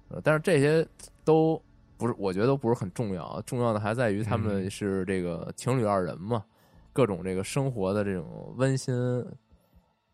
[0.09, 0.87] 呃，但是这些
[1.25, 1.61] 都
[1.97, 6.45] 不是，我觉得都不是很重要，重要的还在于他们嗯是这个情侣二人嘛，
[6.93, 8.95] 各种这个生活的这种温馨，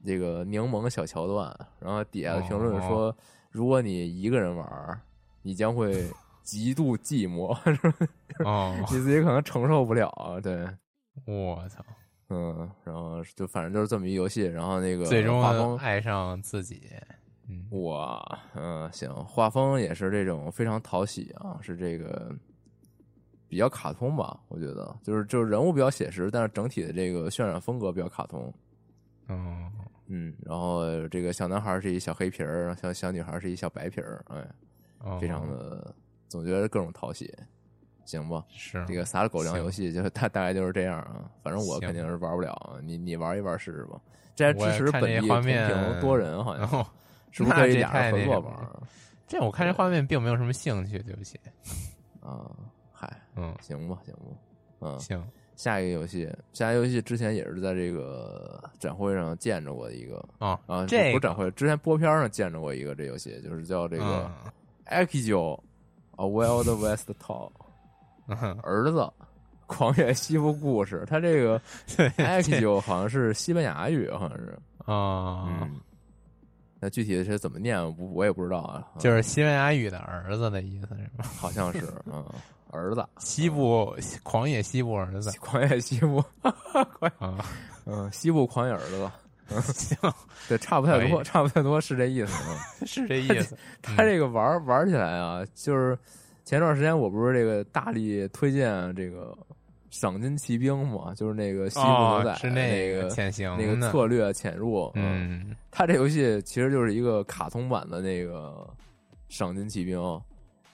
[0.04, 1.54] 这个柠檬小桥段。
[1.78, 3.14] 然后底下的评论说，
[3.50, 5.00] 如果你一个人玩，
[5.42, 6.08] 你将会
[6.42, 8.08] 极度寂寞，是吧？
[8.44, 10.10] 哦， 你自己可能承受不了。
[10.42, 10.66] 对，
[11.26, 11.84] 我操，
[12.28, 16.90] 嗯，然后就反正就是这么一游戏，然后那个最终画风爱上自己，
[17.48, 18.20] 嗯，哇，
[18.54, 22.34] 嗯，行，画风也是这种非常讨喜啊，是这个
[23.48, 28.52] 比较卡通吧，我觉得就是就是人物比较写实，但是整体的这个渲染风格比较卡通。
[29.28, 29.70] 哦，
[30.06, 34.46] 嗯，然后这个小男孩是一小黑皮儿，小小女孩是一小白皮儿，哎，
[35.00, 35.18] 哦。
[35.20, 35.94] 非常的
[36.32, 37.30] 总觉得各种讨喜，
[38.06, 38.42] 行吧？
[38.48, 44.00] 是这个撒了狗粮游戏就大大概就是这样啊，反正我肯定是玩不了，你你玩一玩试试吧。
[44.34, 46.66] 这还支持本地画面屏多人，好像
[47.30, 48.82] 是不是可以俩人合作玩了
[49.28, 51.38] 这我看这画面并没有什么兴趣，对不起，
[52.22, 52.50] 啊？
[52.90, 54.20] 嗨，嗯，行吧，行吧，
[54.80, 55.22] 嗯，行，
[55.54, 64.52] 下一个游戏，下一个游戏之前也是在这个展会上见着过一个哦，啊，这个不是展会，之前播片上见着过一个这游戏，就是叫这个嗯
[64.86, 65.58] Akijo
[66.22, 67.50] A Wild West Tale
[68.28, 68.58] 嗯。
[68.62, 69.10] 儿子。
[69.66, 71.58] 狂野西部故事，他这个
[71.96, 75.80] 对 Akijo 好像是西班牙语，好像是，啊，嗯，
[76.78, 81.24] 那具体是怎么念，我不我也不知道啊，就是西班牙语的儿子的意思是吗？
[81.38, 82.22] 好像是，嗯，
[82.70, 85.32] 儿子，西部狂野西部儿子。
[85.40, 86.22] 狂野西部，
[87.18, 87.42] 啊，
[87.86, 89.10] 嗯，西部狂野儿子，
[89.60, 89.96] 行，
[90.48, 92.32] 对，差不太多，差不太多是这意思。
[92.48, 93.56] 嗯 是这意思。
[93.82, 95.98] 他这个玩玩起来啊，就是
[96.44, 99.36] 前段时间我不是这个大力推荐这个
[99.90, 108.66] 赏金骑兵嘛，就是那个西部牛仔、哦，是那个潜行那个策略潜入，嗯，他这游戏其实就是一个卡通版的那个
[109.28, 109.96] 赏金骑兵，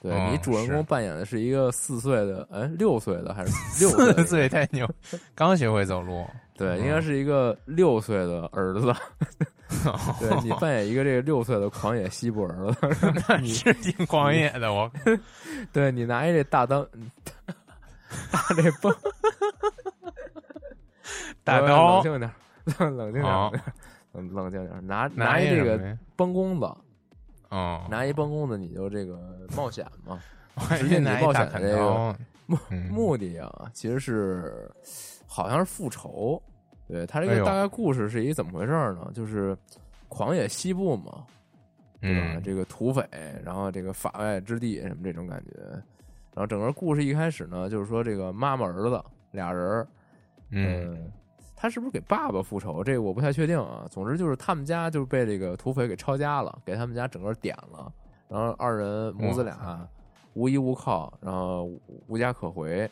[0.01, 3.51] 对、哦你主人公扮演的是一个四岁的，哎，六岁的还是
[3.83, 4.89] 六岁的四岁太牛，
[5.35, 6.25] 刚学会走路。
[6.59, 6.79] 对，嗯。
[6.79, 8.93] 应该是一个六岁的儿子。
[10.19, 12.87] 对你扮演一个这个六岁的狂野西部儿子，
[13.39, 14.91] 你是挺狂野的，我。
[15.71, 16.83] 对你拿一这大刀
[18.31, 18.93] 大这棒，
[21.43, 22.01] 大刀。
[22.01, 23.33] 冷静点儿，冷冷静点
[24.13, 26.65] 冷冷静点儿，拿拿一这个什么呀崩弓子，
[27.49, 29.19] 哦，拿一崩弓子你就这个
[29.55, 30.19] 冒险嘛。
[30.55, 32.15] 我还以实际你为拿冒一大砍险这个刀。
[32.47, 32.87] 目嗯。
[32.89, 34.69] 目的啊，其实是
[35.27, 36.41] 好像是复仇。
[36.89, 39.09] 对他这个大概故事是一怎么回事呢？
[39.13, 39.55] 就是
[40.09, 41.23] 狂野西部嘛，
[42.01, 42.33] 对吧？
[42.35, 43.07] 嗯，这个土匪，
[43.45, 45.51] 然后这个法外之地什么这种感觉。
[46.33, 49.87] 然后整个故事一开始呢，就是说这个妈妈儿子俩人儿，
[50.49, 50.97] 嗯呃
[51.61, 52.81] 他是不是给爸爸复仇？
[52.81, 53.85] 这个我不太确定啊。
[53.91, 57.91] 总之就是他们家就是被这个土匪给抄家了，给他们家整个点了。
[58.29, 59.85] 然后二人母子俩
[60.35, 62.89] 无依无靠，然后无无家可回。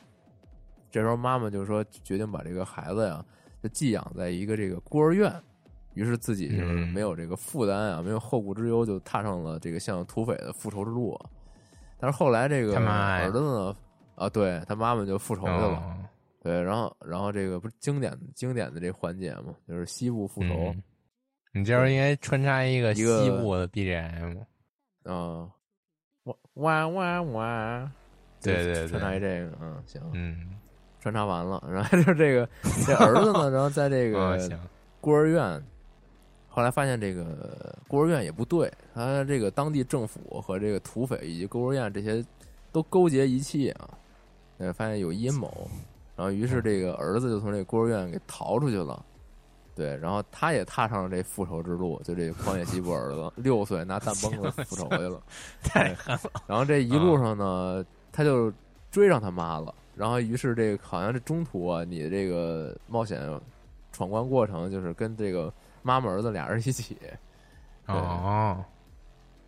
[0.92, 3.26] 这时候妈妈就说决定把这个孩子呀，就
[3.70, 5.34] 寄养在一个这个孤儿院。
[5.94, 11.20] 于是自己就是嗯没有这个负担啊，没有后顾之忧，就踏上了这个向土匪的复仇之路。
[12.00, 13.76] 但是后来这个儿子呢，
[14.14, 15.78] 啊，对他妈妈就复仇去了。
[15.78, 15.98] 哦
[16.44, 20.84] 对，然后然后这个不是经典经典的这环节嘛，就是西部复仇嗯
[21.52, 24.38] 你这时候应该穿插一个一个西部的 BGM。
[25.06, 25.52] 嗯，
[26.54, 27.92] 哇哇哇哇，
[28.42, 30.52] 对对对穿插一这个，嗯，行，嗯，
[31.00, 32.48] 穿插完了，然后就这个
[32.86, 34.38] 这儿子呢，然后在这个
[35.00, 35.64] 孤儿院，
[36.50, 42.24] 后来发现这个孤儿院也不对，他这个当地政府和这个土匪以及孤儿院这些
[42.72, 43.90] 都勾结一气啊，
[44.58, 45.70] 呃，发现有阴谋，
[46.16, 49.06] 然后于是这个儿子就从这孤儿院给逃出去了。
[49.76, 55.22] 对，然后他也踏上了这复仇之路，就这个狂野西部儿子，六岁拿弹崩子复仇去了。
[55.62, 56.32] 太狠了。
[56.48, 58.52] 然后这一路上呢，他就
[58.90, 59.72] 追上他妈了。
[59.98, 63.20] 然后于是这个好像这中途啊，你这个冒险
[63.92, 66.98] 闯关过程就是跟这个妈妈儿子俩人一起，
[67.88, 68.64] 哦，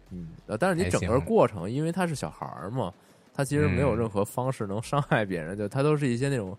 [0.10, 2.92] 嗯，呃但是你整个过程，因为他是小孩儿嘛，
[3.34, 3.98] 他其实没有嗯。
[4.00, 6.58] 任何方式能伤害别人，就他都是一些那种。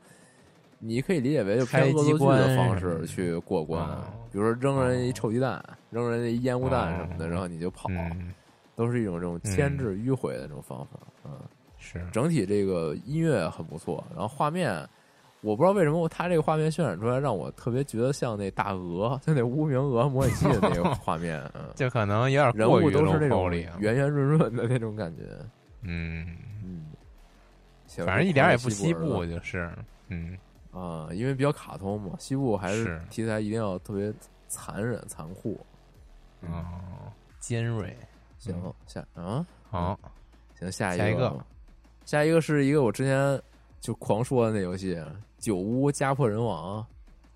[0.82, 7.28] 你可以理解为就偏开机恶作剧的方式去过关，哦比如说扔人一臭鸡蛋、扔人一烟雾弹什么的，哦。
[7.28, 8.32] 然后你就跑，嗯，
[8.76, 10.98] 都是一种这种牵制迂回的这种方法。
[11.26, 11.32] 嗯，
[11.90, 14.88] 是，整体这个音乐很不错，然后画面，
[15.40, 25.22] 我不知道为什么它这个画面渲染出来让我特别觉得像那大鹅，就那无名鹅模拟器的那个画面，嗯， 就可能有点人物都是那种圆圆润润的那种感觉，
[25.82, 26.86] 嗯，嗯，
[28.06, 29.68] 反正一点也不西部，就是，
[30.08, 30.38] 嗯，
[30.72, 33.02] 啊，因为比较卡通嘛，西部还是是。
[33.10, 34.12] 题材一定要特别
[34.46, 35.58] 残忍残酷。
[36.42, 36.64] 哦，
[37.38, 37.94] 尖锐，
[38.38, 39.98] 行嗯，下啊，好，
[40.58, 41.36] 行，下一个，
[42.10, 43.40] 下一个是一个我之前
[43.80, 44.96] 就狂说的那游戏
[45.38, 46.82] 《酒屋家破人亡》。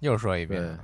[0.00, 0.76] 又说一遍，，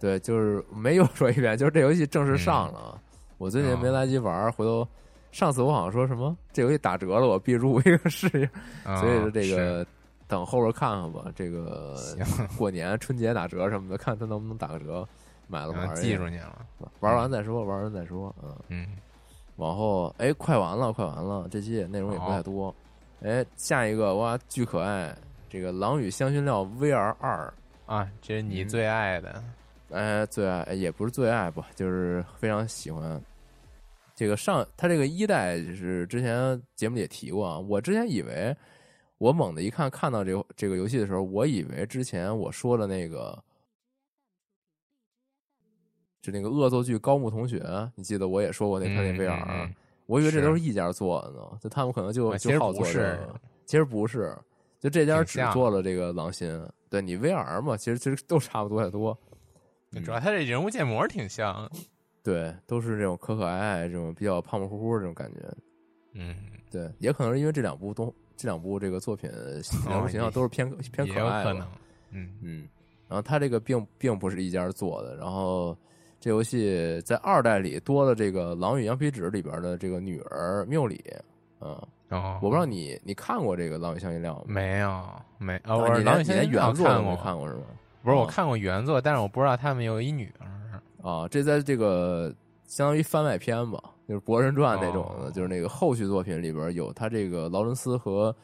[0.00, 3.00] 对，就是没又说一遍，就是这游戏正式上嗯了，
[3.36, 4.88] 我最近哦没来及玩儿，回头
[5.30, 8.48] 上次我好像说什么这游戏打折了，我必入一个试一
[8.82, 9.86] 下，所以说这个
[10.26, 11.98] 等后边看看吧，这个
[12.56, 15.06] 过年春节打折什么的，看它能不能打个折，
[15.48, 16.66] 买了玩记住你了，
[17.00, 18.86] 玩完再说，玩完再说，嗯，嗯，
[19.56, 22.74] 往后哎，快完了，快完了，这期内容也不太多，
[23.24, 25.16] 哎，下一个哇，巨可爱，
[25.48, 27.52] 这个《狼与香薰料 VR 二》。
[27.92, 29.42] 啊，这是你嗯最爱的，
[29.90, 33.18] 哎，最爱哎也不是最爱吧，就是非常喜欢。
[34.14, 38.54] 这个上他这个一代就是之前节目里也提过啊，我之前以为
[39.16, 43.42] 我猛的一看看到这个这个游戏的时候，我以为之前我说的那个
[46.20, 47.62] 就那个恶作剧高木同学，
[47.94, 49.74] 你记得我也说过那他那嗯 VR，、嗯嗯
[50.06, 54.36] 我以为这都是一家做的呢，就他们可能就啊其实就好做不是这个，其实不是，
[54.78, 59.16] 就这家只做了这个狼心，对你 VR 嘛，其实其实都差不多太多。
[60.04, 61.70] 主要他这人物建模挺像，
[62.22, 65.40] 对，都是这种可可爱爱、这种比较胖胖乎乎的这种感觉。
[66.14, 66.36] 嗯，
[66.70, 71.66] 对，也可能是因为这两部东这两部这个作品人物形象都是偏偏可爱的
[72.10, 72.68] 嗯，嗯，
[73.08, 75.76] 然后他这个并并不是一家做的，然后
[76.24, 81.04] 这游戏在二代里多了这个《狼与羊皮纸》里边的这个女儿缪里，
[81.60, 84.44] 嗯，哦，我不知道你你看过这个《狼与香辛料》吗？
[84.46, 85.04] 没有
[85.36, 87.64] 没，啊哦，我是你连你狼与香辛连原作没看过，看过是吗？
[88.02, 98.34] 不是我哦看过原作，但是我不知道他们有一女儿，啊，这在这个相当于番外篇吧，就是《博人传》那种的，哦就是那个后续作品里边有他这个劳伦斯和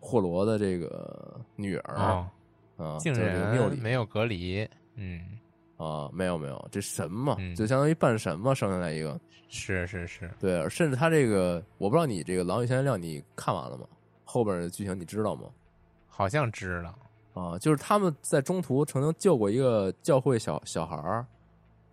[0.00, 2.26] 霍罗的这个女儿、哦，
[2.76, 5.20] 啊，竟然没有隔离，嗯，
[5.82, 9.18] 啊，没有没有，这神嘛，嗯就相当于半神嘛，生下来一个。
[9.48, 13.86] 是是是，对，甚至他这个，我不知道你这个《狼与香辛料》你看完了吗？
[14.24, 15.44] 后边的剧情你知道吗？
[16.06, 16.94] 好像知道。
[17.32, 21.24] 啊，就是他们在中途曾经救过一个教会小小孩儿，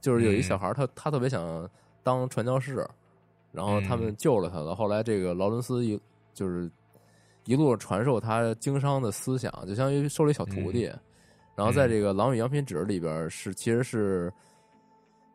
[0.01, 1.67] 就是有一嗯小孩儿他他特别想
[2.03, 2.85] 当传教士，
[3.51, 4.75] 然后他们嗯救了他了。
[4.75, 5.99] 后来这个劳伦斯一
[6.33, 6.69] 就是
[7.45, 10.91] 一路传授他经商的思想，就相当于收了一小徒弟。
[11.57, 14.31] 然后在这个《狼与羊皮纸》里边是其实是。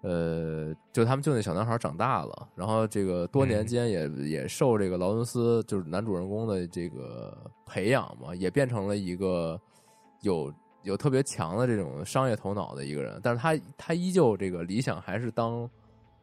[0.05, 7.33] 呃，就他们就那小男孩长大了，然后这个多年间也、也受这个劳伦斯就是男主人公的这个
[7.65, 9.57] 培养嘛，也变成了一个
[10.23, 10.53] 有
[10.83, 15.71] 有特别强的这种商业头脑的一个人，但是他他依旧这个理想还是当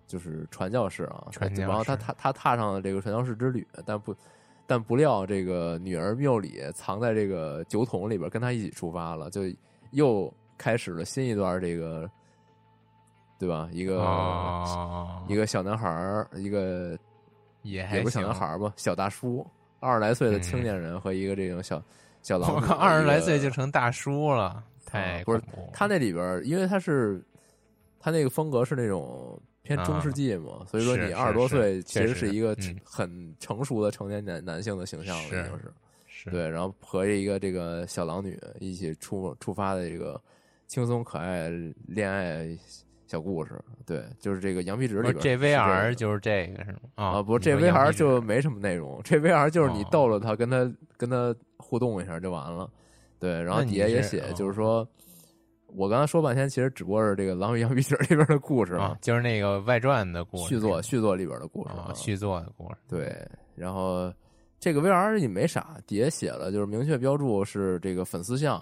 [0.05, 4.13] 就是传教士啊，传教士然后他他他踏上了这个传教士之旅，但不
[4.67, 9.43] 但不料这个女儿缪里藏在这个酒桶里边，跟他一起出发了，就
[9.91, 12.09] 又开始了新一段这个。
[13.39, 13.69] 对吧？
[13.71, 16.99] 一个、哦，一个小男孩儿，一个
[17.61, 19.47] 也还也不是小男孩儿吧，小大叔，
[19.79, 21.81] 二十来岁的青年人和一个这种小
[22.21, 22.55] 小狼女。
[22.55, 27.23] 我靠，二十来岁就成大叔了，太啊不是他那里边儿，因为他是
[27.97, 35.73] 他那个风格是那种偏中世纪嘛，所以说你二十多岁其实是一个嗯很成熟的成年男男性的形象了，已是经是
[36.23, 40.21] 是对，然后和一个这个小狼女一起出出发的这个
[40.67, 41.49] 轻松可爱
[41.87, 42.47] 恋爱
[43.07, 46.79] 小故事，对，就是这个羊皮纸里边这 JVR 就是这个是吗？
[46.95, 52.69] 啊，不是这 VR 就没什么内容，这 VR 就是你哦逗了他，跟他跟他互动一下就完了。
[53.17, 54.87] 对，然后底下也写，就是哦说，
[55.75, 63.11] 我刚才说半天，其实只不过是这个《狼与羊皮纸》里边的故事啊，就是那个外传的故事，续作续作里边的故事啊，续作的故事，对，
[63.55, 64.13] 然后
[64.59, 68.59] 这个 VR 也没啥，底下写了，就是明确标注是这个粉丝项。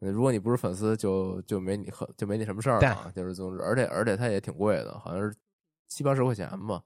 [0.00, 3.10] 呃如果你不是粉丝，就就没你和就没你什么事儿了啊。
[3.16, 5.34] 就是总之，而且而且它也挺贵的，好像是
[5.88, 6.82] 七八十块钱吧。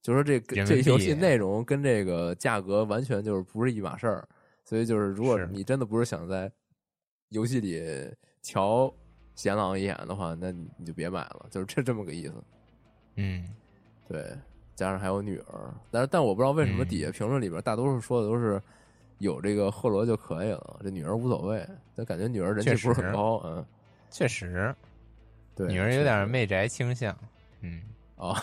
[0.00, 4.26] 就说这这游戏内容跟这个价格完全就是不是一码事儿，
[4.64, 6.50] 所以就是如果你真的不是想在
[7.30, 7.82] 游戏里
[8.40, 8.92] 瞧
[9.34, 12.34] 贤狼一眼的话，那你就别买了，就是这这么个意思。
[13.16, 13.46] 嗯，
[14.08, 14.34] 对，
[14.74, 16.88] 加上还有女儿，但是但我不知道为什么嗯。
[16.88, 18.60] 底下评论里边大多数说的都是
[19.18, 23.64] 有这个赫罗就可以了，这女儿无所谓，但感觉女儿人气不是很高，嗯，
[24.10, 24.74] 确实，
[25.54, 27.16] 对，女儿有点媚宅倾向，
[27.60, 27.82] 嗯，
[28.16, 28.34] 啊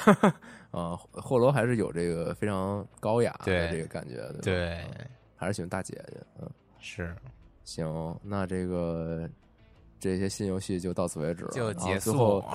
[0.71, 5.05] 啊，赫罗还是有这个非常高雅的这个感觉，对吧对，嗯
[5.35, 7.13] 还是喜欢大姐姐，嗯，是
[7.63, 9.27] 行，那这个
[9.99, 12.45] 这些新游戏就到此为止了，就结束最后，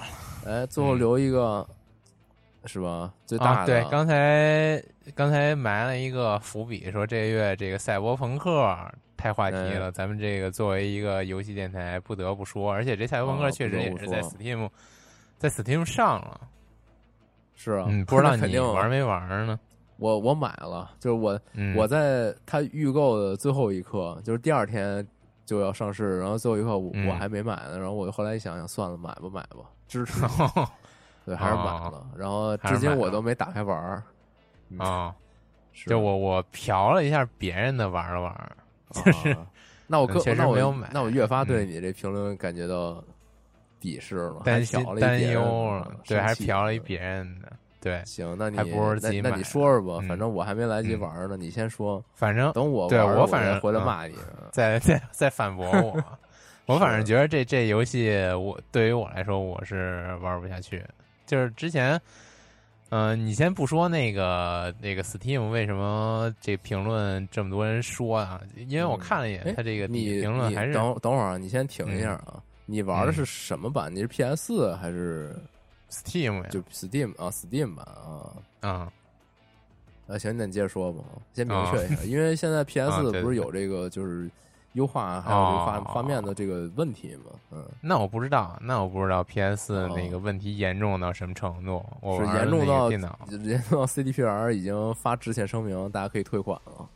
[0.47, 0.99] 哎，最后嗯。
[0.99, 1.68] 留一个、
[2.67, 3.12] 是吧？
[3.25, 4.83] 最大对，刚才
[5.14, 8.77] 刚才埋了一个伏笔，说这个月这个赛博朋克
[9.17, 14.69] 太话题哎了，咱们这个作为一个游戏电台，不得不说，而且这赛博朋啊克确实也是在 Steam
[15.39, 16.41] 在 Steam 上了，
[17.55, 19.59] 是啊，嗯，不知道你那肯定玩没玩呢？
[19.99, 25.07] 我我买了，就是我、嗯，我在它预购的最后一刻，就是第二天
[25.47, 30.21] 就要上市，然后最后一刻我,、嗯我还没买呢，然后我后来一想想，算了，买吧买吧，支持，
[31.27, 34.03] 对，还是买了，然后至今我都没打开玩儿，
[34.70, 35.14] 嗯啊，
[35.87, 38.57] 就我我瞟了一下别人的玩了玩，
[38.93, 39.37] 就是、
[39.89, 43.03] 那我更那我没有买那我越发对嗯你这评论感觉到
[43.83, 48.59] 鄙视了，担心担忧的了，对，还瞟了一嗯别人的，对，行，那你
[49.03, 54.14] 那那你说说吧，嗯反正我还没来及嗯玩儿呢，你先说，反正等我对玩我我反正嗯回来骂你。
[54.53, 56.01] 再再再反驳我。
[56.66, 60.85] 我反正觉得这这游戏，我对于我来说我是玩不下去。
[61.27, 62.01] 就是之前，
[62.91, 68.41] 嗯、你先不说那个那个 Steam 为什么这评论这么多人说啊？
[68.55, 72.43] 因为我看了一眼哎它这个你你评论还是等等会儿啊，你先停一下啊。
[72.64, 73.95] 你玩的是嗯什么版？
[73.95, 75.37] 你是 PS 四还是
[75.91, 78.33] Steam 呀，就 Steam 啊？Steam 版啊？
[78.61, 78.93] 啊
[80.09, 81.05] 啊，行，那你接着说吧。
[81.33, 84.29] 先明哦确一下，因为现在 PS 不是有这个就是
[84.77, 87.33] 优化还有这个画哦画面的这个问题嘛？
[87.51, 91.85] 嗯，那我不知道，那我不知道 PS 哦那个问题严重到什么程度。
[92.01, 96.89] 我是严重到电脑严重到 CDPR 已经发致歉声明，大家可以退款了。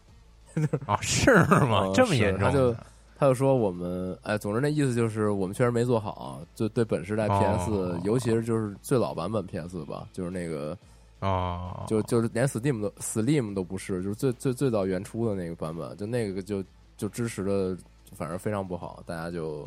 [0.87, 1.35] 啊，是
[1.67, 1.93] 吗哦？
[1.95, 2.75] 这么严重他就？
[3.19, 10.75] 他就说我们，哎，总之那意思就是我们确实没做好，就对本时代 PS，、哦尤其是就是最老版本 PS 吧，就是那个
[11.21, 16.65] 哦，就就是连 Steam 都 Steam 都不是，就是最最最早原初的那个版本，就那个就
[17.01, 17.75] 就支持的
[18.15, 19.67] 反正非常不好，大家就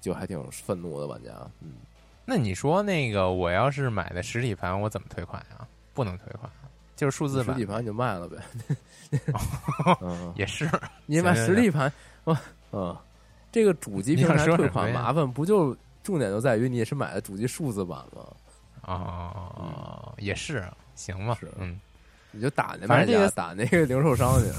[0.00, 1.72] 就还挺愤怒的玩家，嗯，
[2.24, 5.68] 那你说那个，我要是买的实体盘，我怎么退款呀？
[5.92, 6.50] 不能退款，
[6.96, 8.38] 就是数字版实体盘你就卖了呗，
[10.00, 10.66] 嗯，也是。
[11.04, 11.92] 你买实体盘，
[12.24, 12.40] 哇，
[12.72, 12.96] 嗯，
[13.52, 18.26] 这个主机平台退款麻烦，不就重点就在于你是买的主机数字版吗？
[18.80, 21.78] 啊，也是，行吧，是，嗯，
[22.30, 24.50] 你就打那卖家，打那个零售商去。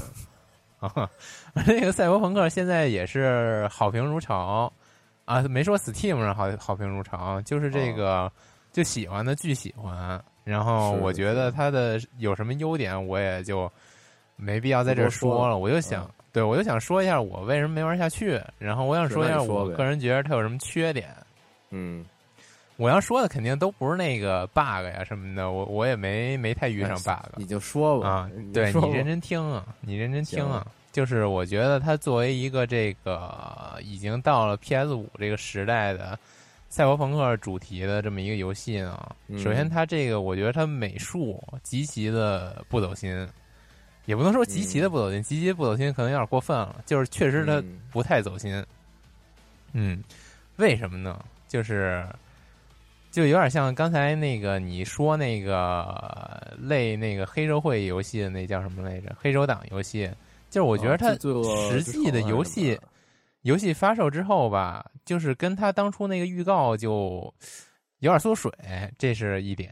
[0.79, 1.09] 啊，
[1.53, 4.71] 那个赛博朋克现在也是好评如潮
[5.25, 8.31] 啊，没说 Steam 上好好评如潮，就是这个
[8.71, 10.23] 就喜欢的巨喜欢。
[10.43, 13.71] 然后我觉得它的有什么优点，我也就
[14.35, 15.57] 没必要在这说了。
[15.57, 18.39] 我就想，对我就想说一下我为什么没玩下去。
[18.59, 21.09] 然后我想说一下我个人觉得它有什么缺点。
[21.71, 22.05] 嗯，
[22.77, 27.33] 我要说的肯定都不是那个 bug 呀什么的，我我也没没太遇上 bug。
[27.37, 30.65] 你就说吧啊，对你认真听啊，你认真听啊。
[30.91, 36.17] 就是我觉得它作为一个这个已经到了 PS 五这个时代的。
[36.67, 43.25] 赛博朋克主题的这么一个游戏呢，首先它这个我觉得它美术极其的不走心，
[44.05, 48.61] 也不能说极其的不走心，极其不走心可能有点过分了，就是确实它不太走心。
[49.71, 50.03] 嗯，
[50.57, 51.23] 为什么呢？
[51.47, 52.05] 就是
[53.15, 59.15] 就有点像刚才那个你说那个类那个黑社会游戏的那叫什么来着？
[59.17, 60.11] 黑手党游戏，
[60.49, 61.11] 就是我觉得它
[61.69, 62.77] 实际的游戏。
[63.43, 67.33] 游戏发售之后吧，就是跟它当初那个预告就
[67.99, 68.51] 有点缩水，
[68.97, 69.71] 这是一点。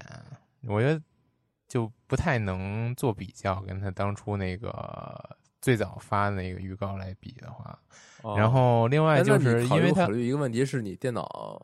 [0.65, 1.01] 我觉得
[1.67, 7.77] 就不太能做比较，跟它当初那个最早发的那个预告来比的话。
[8.37, 11.61] 然后另外就是因为考虑一个问题是你电脑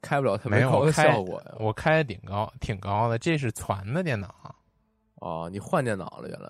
[0.00, 4.54] 开不了特别高的效果呀，我开的挺高，挺高的，这是攒的电脑。
[5.16, 6.48] 哦，你换电脑了，原来。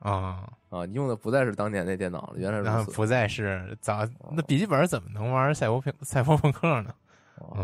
[0.00, 0.86] 啊啊！
[0.86, 2.92] 你用的不再是当年那电脑了，原来如此。
[2.92, 6.94] 不再是咋那笔记本怎么能玩赛博朋赛博朋克呢？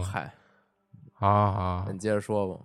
[0.05, 0.31] 嗨，
[1.15, 2.61] 好好，你接着说吧。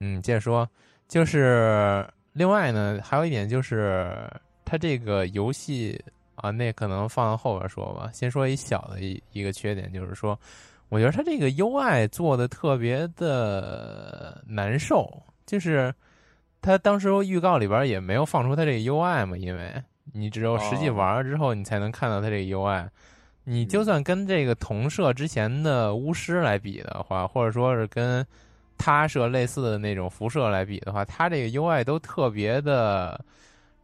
[0.00, 0.66] 嗯，接着说，
[1.08, 4.16] 就是另外呢，还有一点就是
[4.64, 6.02] 它这个游戏
[6.36, 8.10] 啊，那可能放到后边说吧。
[8.14, 10.38] 先说一小的一一个缺点，就是说，
[10.92, 15.10] 我觉得它这个 UI 做的特别的难受，
[15.46, 15.92] 就是。
[16.64, 19.82] 他当时预告里边也没有放出他这个 UI 嘛，因为
[20.12, 22.86] 你只有实际玩了之后，你才能看到他这个 UI。
[23.42, 28.24] 你就算跟这个同社之前的巫师来比的话，或者说是跟
[28.78, 33.20] 他社类似的那种辐射来比的话，他这个 UI 都特别的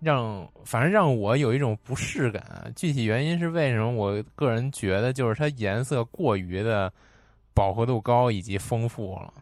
[0.01, 2.73] 让，反正让我有一种不适感。
[2.77, 3.91] 具体原因是为什么？
[3.91, 6.93] 我个人觉得就是它颜色过于的
[7.55, 9.33] 饱和度高以及丰富了，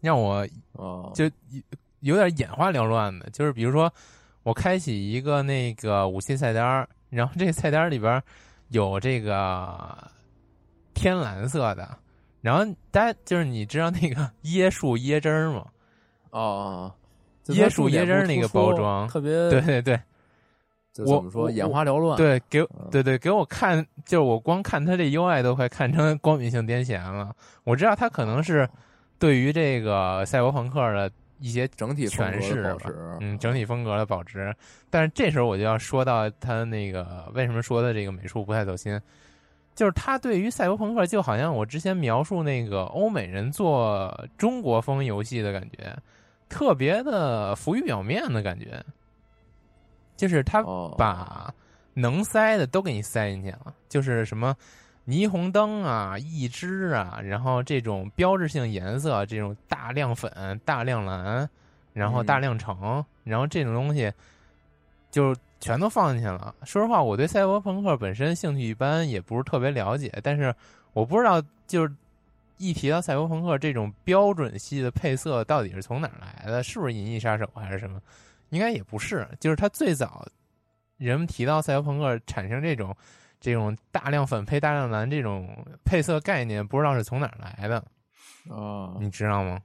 [0.00, 0.46] 让我
[1.14, 1.30] 就。
[2.02, 3.92] 有点眼花缭乱的，就是比如说，
[4.42, 8.22] 我开启一个那个武器菜单然后这个菜单里边
[8.68, 10.10] 有这个
[10.94, 11.98] 天蓝色的，
[12.40, 15.66] 然后大家就是你知道那个椰树椰汁儿吗？
[16.30, 16.90] 哦，
[17.52, 20.00] 椰树椰汁儿那个包装特别，对对对，
[20.98, 22.16] 我怎么说眼花缭乱？
[22.16, 27.34] 对，给对对给我看，就是我光看它这 UI 都快看成光敏性癫痫了。
[27.64, 28.68] 我知道它可能是
[29.18, 31.10] 对于这个赛博朋克的。
[31.42, 32.76] 一些整体诠释
[33.18, 34.54] 嗯，整体风格的保值。
[34.90, 39.00] 但是这时候我就要说到它那个为什么说的这个美术不太走心，
[39.74, 45.96] 就是他对于赛博朋克就好像我之前描述那个欧美人做中国风游戏的感觉，
[46.50, 48.84] 特别的浮于表面的感觉，
[50.18, 50.62] 就是他
[50.98, 51.54] 把
[51.94, 54.54] 能塞的都给你塞进去了，就是什么。
[55.06, 61.48] 霓虹灯啊，一只啊，然后这种标志性颜色，这种大亮粉、大亮蓝，
[61.92, 64.12] 然后大量橙，然后这种东西
[65.10, 66.54] 就全都放进去了。
[66.64, 70.12] 说实话，我对赛博朋克本身兴趣一般，也不是特别了解。
[70.22, 70.54] 但是
[70.92, 71.92] 我不知道，就是
[72.60, 76.62] 一提到赛博朋克这种标准系的配色，到底是从哪儿来的？
[76.62, 78.00] 是不是《银翼杀手》还是什么？
[78.50, 79.26] 应该也不是。
[79.40, 80.24] 就是它最早
[80.96, 82.94] 人们提到赛博朋克产生这种。
[83.42, 85.48] 这种大量粉配大量蓝这种
[85.82, 87.78] 配色概念，不知道是从哪儿来的
[88.54, 88.92] 啊？
[89.00, 89.58] 你知道吗？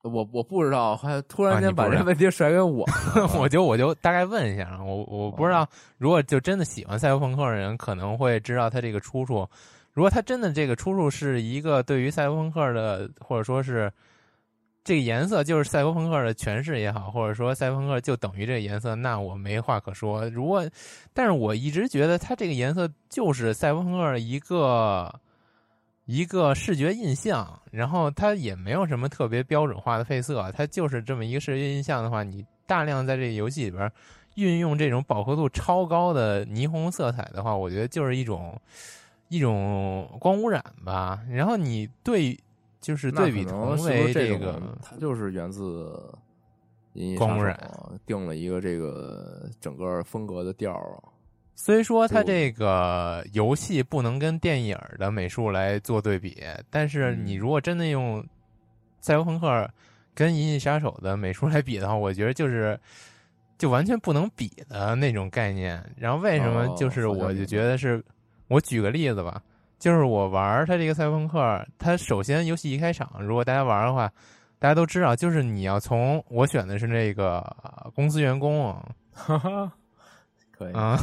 [0.00, 2.86] 我我不知道，还突然间把这问题甩给我，
[3.38, 5.68] 我就我就大概问一下，我我不知道，
[5.98, 9.46] 如果就真的喜欢赛博朋克的人，可能会知道他这个出处。
[9.96, 13.90] 如果他真的这个出处是一个对于赛博朋克的，或者说是。
[14.84, 20.24] 这个颜色就是赛博朋克的诠释也好，或者说赛博朋克就等于这个颜色，那我没话可说。
[20.30, 20.64] 如果，
[21.12, 25.12] 但是我一直觉得它这个颜色就是赛博朋克一个
[26.04, 33.90] 一个视觉印象，然后它也没有什么特别标准化的配色，它就是这么一个视觉印象的话，你大量在这个游戏里边
[34.36, 38.56] 运用这种饱和度超高的霓虹色彩的话，我觉得就是一种
[39.28, 41.22] 一种光污染吧。
[41.30, 42.38] 然后你对。
[42.78, 46.00] 就是对比同为这个，它就是源自
[47.16, 47.58] 《光污染》
[48.06, 50.94] 定了一个这个整个风格的调儿。
[51.56, 58.22] 虽说它这个游戏不能跟电影的美术来做对比，但是你如果真的用
[59.00, 59.48] 《赛博朋克》
[60.14, 62.78] 跟《银翼杀手》的美术来比的话，我觉得就是
[63.58, 65.82] 就完全不能比的那种概念。
[65.96, 66.72] 然后为什么？
[66.76, 68.04] 就是我就觉得是，
[68.48, 69.42] 我举个例子吧，
[69.78, 71.38] 就是我玩它这个《赛博朋克》，
[71.78, 74.10] 它首先游戏一开场，如果大家玩的话，
[74.58, 77.44] 大家都知道，就是你要从我选的是那个
[77.94, 78.88] 公司员工啊。
[80.56, 80.98] 可以啊，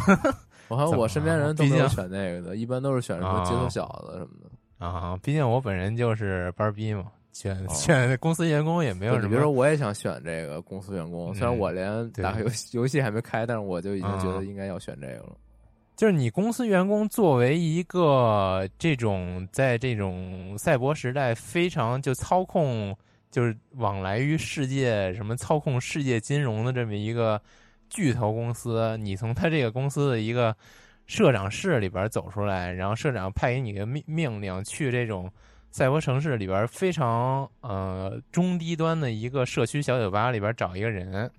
[0.67, 5.15] 我看我身边人都没有选那个的，一般都是选什么街头小子什么的啊。
[5.21, 9.29] 毕竟我本人就是班逼嘛，选选公司员工也没有什么。
[9.29, 15.35] 比如说，我也想选这个公司员工，虽然我连打开游戏游戏还没开，但是我就已经觉得应该要选这个了。
[15.95, 22.95] 就是你公司员工作为一个这种在这种赛博时代非常就操控，
[23.29, 27.41] 就是往来于世界什么操控世界金融的这么一个。
[27.89, 30.55] 巨头公司，你从他这个公司的一个
[31.05, 35.31] 社长室里边走出来，然后社长派给你个命命令，去这种
[35.69, 41.29] 赛博城市里边非常呃中低端的一个社区小酒吧里边找一个人。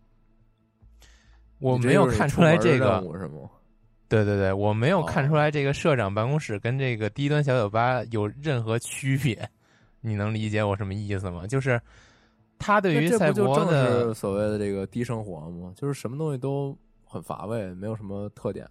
[1.59, 3.51] 我没有看出来这个是吗？
[4.09, 9.49] 对对对，我没有看出来这个社长办公室跟这个低端小酒吧有任何区别。
[10.01, 11.47] 你能理解我什么意思吗？
[11.47, 11.81] 就是。
[12.57, 15.73] 他对于赛博的所谓的这个低生活吗？
[15.77, 16.75] 就是什么东西都
[17.05, 18.67] 很乏味，没有什么特点，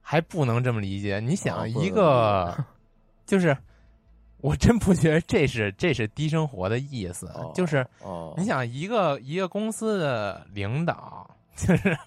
[0.00, 1.20] 还不能这么理解。
[1.20, 2.56] 你想一个，
[3.26, 3.54] 就是
[4.38, 7.28] 我真不觉得这是这是低生活的意思。
[7.52, 7.84] 就是
[8.38, 11.98] 你想一个一个公司的领导， 就是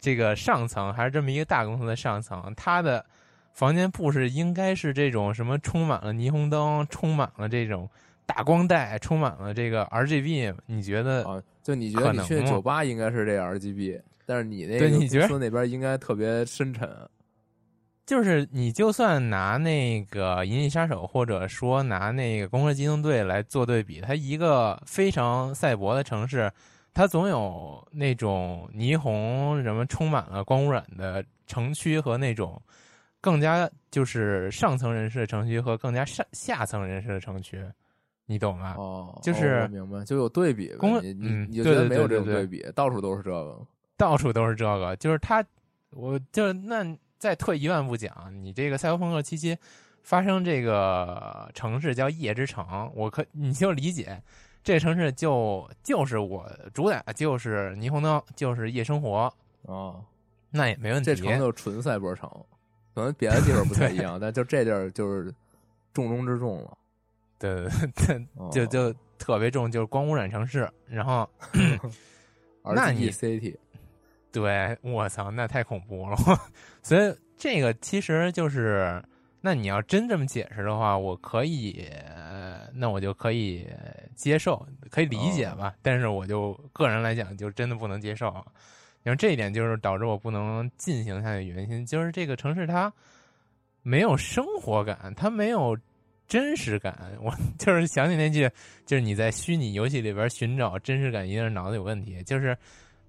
[0.00, 3.04] 这个上层还是这么一个大公司的上层，他的
[3.52, 7.88] 房间布置应该是这种什么充满了霓虹灯，充满了这种。
[8.26, 11.40] 大光带充满了这个 R G B，你觉得啊？
[11.62, 16.90] 就你觉得你去酒吧应该是这 R G B，但是你那个公司那边应该特别深沉。
[18.04, 26.50] 就是你就算拿那个《银翼杀手》，或者说拿那个《攻壳机动队》来做对比，它一个非常赛博的城市，
[26.96, 32.58] 它总有那种霓虹什么充满了光污染的城区和那种
[33.20, 37.62] 更加就是上层人士的城区和更加上下层人士的城区。
[38.24, 38.76] 你懂吗？
[38.78, 40.72] 哦，就是明白，就有对比。
[40.76, 43.60] 公你你你觉得没有这种对比，到处都是这个，
[43.98, 44.96] 到处都是这个。
[44.96, 45.44] 就是他，
[45.90, 46.82] 我就那
[47.18, 49.54] 再退一万步讲，你这个赛博朋克七七
[50.02, 54.18] 发生这个城市叫夜之城，我可你就理解，
[54.66, 56.44] 这城市就就是我
[56.74, 60.04] 主打就是霓虹灯，就是夜生活哦，
[60.50, 61.04] 那也没问题。
[61.04, 62.28] 这城就纯赛博城，
[62.92, 65.32] 可能别的地方不太一样， 但就这地儿就是
[65.94, 66.76] 重中之重了。
[67.38, 70.68] 对对 对，就就特别重，就是光污染城市。
[70.88, 71.30] 然后，
[72.74, 73.56] 那你 city，
[74.32, 76.16] 对我操，那太恐怖了。
[76.82, 79.00] 所以这个其实就是，
[79.46, 81.88] 那你要真这么解释的话，我可以，
[82.74, 83.64] 那我就可以
[84.16, 85.76] 接受，可以理解吧。
[85.82, 88.26] 但是我就个人来讲，就真的不能接受。
[89.04, 92.92] 然后这一点就是导致我不能进行下去的原因，就是这个城市它
[93.82, 95.78] 没有生活感，它没有。
[96.28, 98.50] 真实感，我就是想起那句，
[98.84, 102.20] 就是你在虚拟游戏里边寻找真实感，一定是脑子有问题。
[102.24, 102.58] 就是，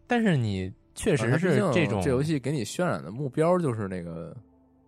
[0.05, 4.37] 但是你确实是这种，这游戏给你渲染的目标就是那个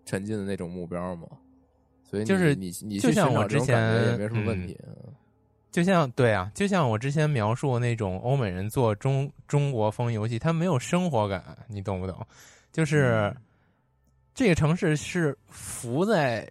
[0.10, 1.28] 沉浸的那种目标嘛。
[2.04, 4.76] 所以就是你你就像我之前也没什么问题。
[5.72, 12.26] 就像对啊，就像我之前描述那种欧美人做中中国风游戏，他没有生活感，你懂不懂？
[12.72, 13.32] 就是
[14.34, 16.50] 这个城市是浮在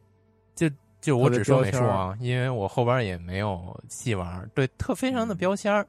[0.55, 0.71] 就。
[1.01, 4.51] 就我只说美术啊，因为我后边也没有细玩。
[4.53, 5.87] 对，特非常的标签儿，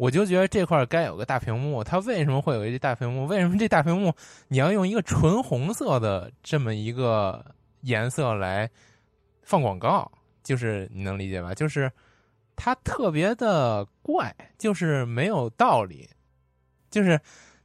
[0.00, 1.84] 我就觉得这块该有个大屏幕。
[1.84, 3.26] 它为什么会有一个大屏幕？
[3.26, 4.10] 为什么这大屏幕
[4.48, 7.44] 你要用一个纯红色的这么一个
[7.82, 8.70] 颜色来
[9.42, 10.10] 放广告？
[10.42, 11.54] 就是你能理解吧？
[11.54, 11.92] 就是
[12.56, 16.08] 它特别的怪，就是没有道理。
[16.90, 17.20] 就是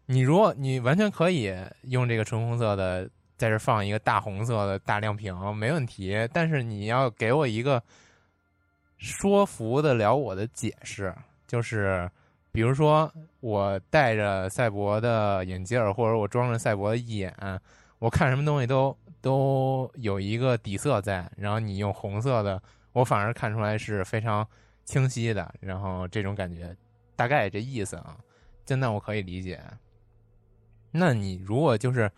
[0.05, 3.09] 你如果你完全可以用这个纯红色的。
[3.37, 7.83] 在这放一个大红色的大亮屏没问题，但是你要给我一个
[8.97, 11.13] 说服得了我的解释，
[11.45, 12.09] 就是
[12.55, 17.35] 比如说我戴着赛博的眼镜或者我装着赛博的眼，
[17.99, 22.61] 我看什么东西都都有一个底色在，然后你用红色的，
[22.93, 24.47] 我反而看出来是非常
[24.85, 26.73] 清晰的，然后这种感觉
[27.15, 28.17] 大概这意思啊，
[28.65, 29.59] 就那我可以理解。
[30.91, 32.09] 那你如果就是。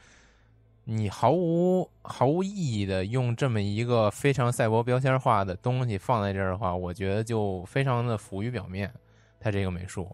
[0.89, 8.89] 你毫无毫无意义的用这么一个非常赛博标签化的东西放在这儿的话，我觉得就非常的浮于表面。
[9.37, 10.09] 它这个美术，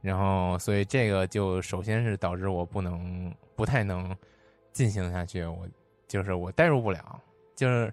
[0.00, 4.16] 然后所以这个就首先是导致我不能不太能
[4.72, 5.68] 进行下去，我
[6.08, 7.20] 就是我代入不了，
[7.54, 7.92] 就是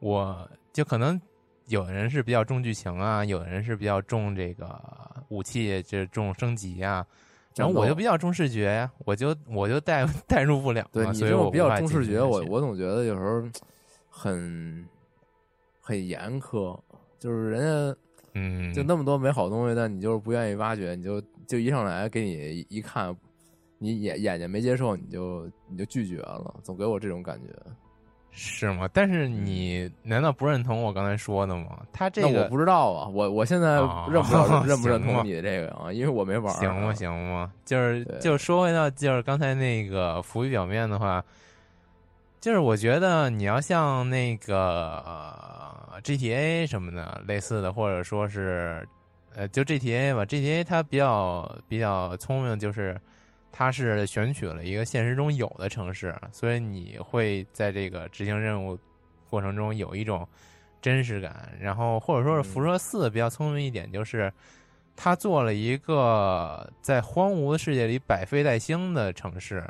[0.00, 1.20] 我就可能
[1.68, 4.80] 有的人是比较重剧情啊，有的人是比较重这个
[5.28, 7.06] 武器，就是重升级啊。
[7.56, 10.86] 然后我就比较重视觉呀，我就我就代 代入不了。
[10.92, 13.42] 对所以我比较重视觉，我我总觉得有时候
[14.10, 14.86] 很
[15.80, 16.78] 很严苛，
[17.18, 17.62] 就是人
[17.94, 17.98] 家
[18.34, 23.14] 嗯，就那么多美好东西，但你就是不愿意挖掘，你就就一上来给你一看，
[23.78, 27.52] 你眼眼睛没接受，你就你就拒绝了，总给我这种感觉。
[28.38, 28.86] 是吗？
[28.92, 31.80] 但是你难道不认同我刚才说的吗？
[31.90, 33.76] 他这个我不知道啊，我我现在
[34.12, 35.90] 认不认不认同你这个啊？
[35.90, 36.54] 因为我没玩。
[36.56, 36.92] 行吗？
[36.92, 37.50] 行吗？
[37.64, 41.24] 就是就说回到就是刚才那个浮于表面的话，
[42.38, 44.92] 就是我觉得你要像那个
[46.04, 48.86] GTA 什么的类似的，或者说是
[49.36, 53.00] 呃，就 GTA 吧，GTA 它比较比较聪明，就是。
[53.58, 58.78] 它是选取了一个现实中有的城市，所以你会在这个执行任务
[59.30, 60.28] 过程中有一种
[60.82, 61.50] 真实感。
[61.58, 64.30] 然后或者说是辐射四比较聪明一点，就是
[64.94, 69.66] 它做了一个在荒芜的世界里百废待兴的城市。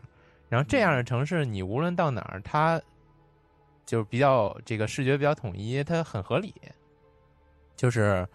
[0.48, 2.82] 然后这样的城市，你无论到哪儿，它
[3.84, 6.52] 就是比较这个视觉比较统一，它很合理。
[7.76, 8.26] 就是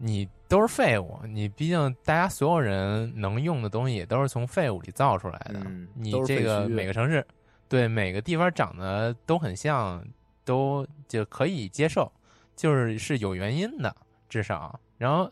[0.00, 0.28] 你。
[0.50, 5.64] 都是废物，你毕竟大家所有人能用的东西也都是从废物里造出来的。
[5.94, 7.24] 你这个每个城市，
[7.68, 10.04] 对每个地方长得都很像，
[10.44, 12.10] 都就可以接受，
[12.56, 13.94] 就是是有原因的，
[14.28, 14.76] 至少。
[14.98, 15.30] 然后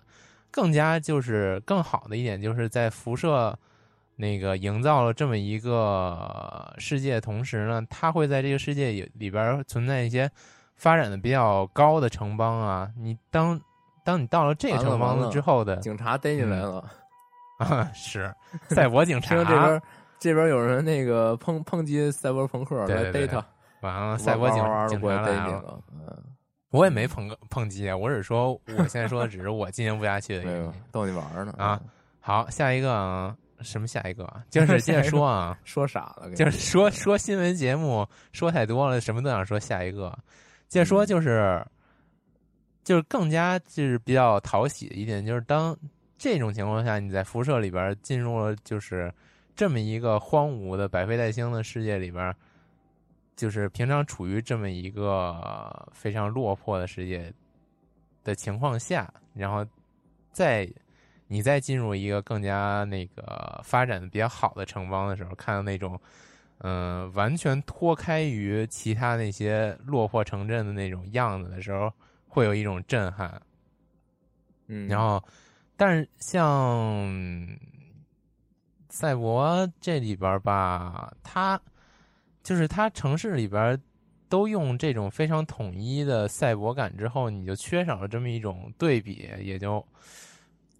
[0.53, 3.59] 更加就是更好的一点，就是在辐射
[4.15, 10.31] 那个营造了这么一个世界同时呢，它会在这个世界里边存在一些
[10.77, 13.61] 发展的比较高的城邦啊，你当。
[14.09, 16.83] 当你到了这个城邦之后的警察逮你来了
[17.61, 17.91] 啊！
[17.93, 18.35] 是
[18.69, 19.83] 赛博警察这边
[20.19, 23.45] 这边有人那个抨抨击赛博朋克来逮他，
[23.83, 25.79] 完了赛博警警察来了。
[25.93, 26.25] 嗯，
[26.71, 31.79] 我也没碰碰击啊，我只是说我现在说的只是我进行不下去的原因，逗你玩呢啊！
[32.19, 34.27] 好，下一个啊，什么下一个？
[34.49, 39.61] 就是接着说啊， 说傻了，就是说说新闻节目说太多了，什么都想说。
[39.61, 40.19] 下一个，
[40.67, 41.63] 接着说就是。
[42.89, 45.77] 就是更加就是比较讨喜的一点，就是当
[46.17, 49.13] 这种情况下，你在辐射里边进入了就是
[49.55, 52.35] 这么一个荒芜的百废待兴的世界里边，
[53.37, 57.31] 就是平常处于这么一个非常落魄的世界
[58.25, 59.63] 的情况下，然后
[60.33, 60.67] 再
[61.27, 66.01] 你再进入一个更加那个发展的比较好的城邦的时候，看到那种
[66.61, 71.93] 嗯完全脱开于其他那些落魄城镇的那种样子的时候。
[72.29, 73.41] 会有一种震撼，
[74.67, 75.21] 嗯，然后，
[75.77, 77.09] 但是像
[78.91, 81.61] 赛博这里边吧，它
[82.43, 83.81] 就是它城市里边
[84.29, 89.85] 都用这种非常统一的赛博感之后，你就缺少了这么一种对比，也就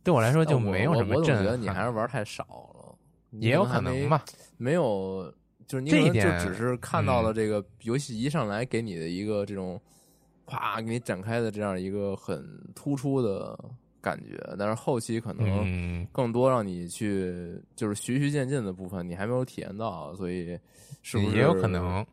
[0.05, 1.45] 对我来说就没有什么震撼。
[1.45, 2.95] 我觉得你还是玩太少了，
[3.41, 4.23] 也有可能吧，
[4.59, 5.33] 没有，
[5.67, 9.81] 就是这一点就只是看到了这个游戏一上来给你的一个这种。
[10.49, 12.43] 啪，给你展开的这样一个很
[12.75, 13.59] 突出的
[14.01, 20.59] 感觉，但是后期可能更多让你去就是循序渐进的部分，你还没有体验到，所以
[21.03, 22.05] 是不是也有可能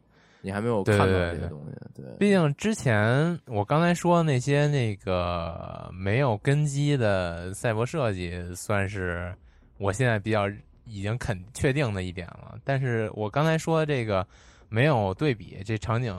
[0.42, 2.02] 你还没有看到这些东西？
[2.02, 9.34] 对，毕竟之前我刚才说那些那个没有根基的赛博设计，算是
[9.78, 10.50] 我现在比较
[10.86, 12.60] 已经肯确定的一点了。
[12.64, 14.28] 但是我刚才说这个
[14.68, 16.14] 没有对比，这场景。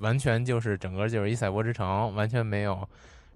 [0.00, 2.86] 完全就是整个就是一赛博之城，完全没有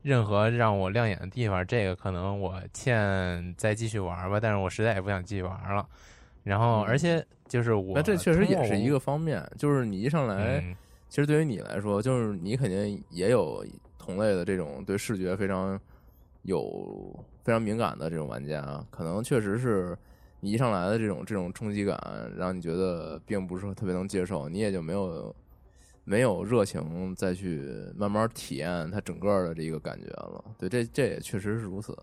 [0.02, 1.66] 任何让我亮眼的地方。
[1.66, 5.86] 这个可能我欠再继续玩吧，但是我实在也不想继续玩了。
[6.42, 9.42] 然后，而且就是我，那这确实也是一个方面。
[9.56, 10.62] 就是你一上来，
[11.08, 13.64] 其实对于你来说，就是你肯定也有
[13.98, 15.78] 同类的这种对视觉非常
[16.42, 19.96] 有非常敏感的这种玩家，可能确实是
[20.40, 21.98] 你一上来的这种这种冲击感，
[22.36, 25.34] 让你觉得并不是特别能接受，你也就没有。
[26.04, 27.66] 没有热情再去
[27.96, 31.96] 慢慢体验它整个的这个感觉了，对，这这也确实是如此。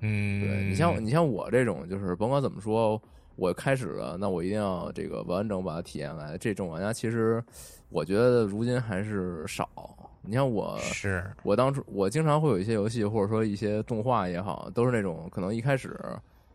[0.00, 3.00] 嗯，对你像你像我这种，就是甭管怎么说，
[3.36, 6.38] 我开始了，那我一定要这个完整把它体验来。
[6.38, 7.44] 这种玩家其实
[7.90, 9.68] 我觉得如今还是少。
[10.22, 15.98] 你像我，是我当初我经常会有一些游戏或者说一些动画也好，都是那种可能一开始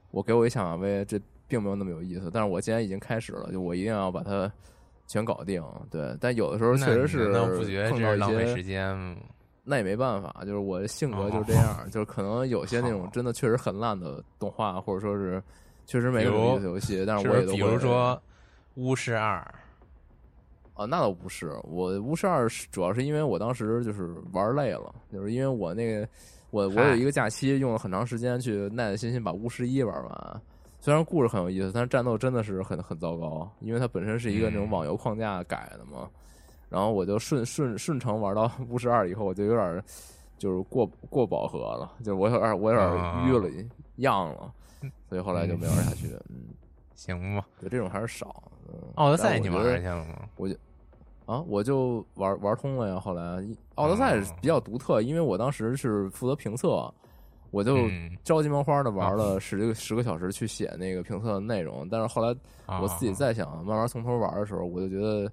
[0.09, 2.31] 我给我一抢马威，这并没有那么有意思。
[2.33, 4.51] 但是我既然已经开始了，就我一定要把它。
[5.07, 9.15] 全搞定，对，但有的时候确实是不觉得这是浪费时间
[9.65, 15.41] 那也没办法，就是我性格就是这样，就是可能有些那种真的确实很烂的动画，或者说是
[15.85, 18.13] 确实没什么意思游戏，但是我也都比如说
[18.81, 19.37] 《巫师二》
[20.81, 26.05] 啊，那倒不是，我《巫师二》主要是因为我当时就是玩累了，就是因为我那个
[26.49, 30.41] 我我有一个假期用了很长时间去耐耐心心把《巫师一》玩完。
[30.83, 36.09] 虽然故事很有意思，但是战斗真的是很很糟糕，因为它本身是一个那种网游框架改的嘛。
[36.67, 39.81] 然后我就顺顺顺承玩到 巫师二以后，我就有点
[40.37, 43.49] 就是过过饱和了，就我有点我有点淤了
[43.95, 44.51] 样了，
[45.07, 46.07] 所以后来就没玩下去。
[46.29, 46.47] 嗯，
[46.95, 48.43] 行吧，就这种还是少。
[48.95, 50.27] 奥德赛你玩去了吗？
[50.35, 50.55] 我就
[51.27, 52.99] 啊，我就玩玩通了呀。
[52.99, 53.41] 后来
[53.75, 56.93] 奥德赛比较独特，因为我当时是负责评测。
[57.53, 57.87] 我就
[58.23, 62.35] 着急忙慌的玩了十个十个小时去写那个评测的内容，但是后来
[62.81, 65.31] 我自己再想慢慢从头玩的时候，我就觉得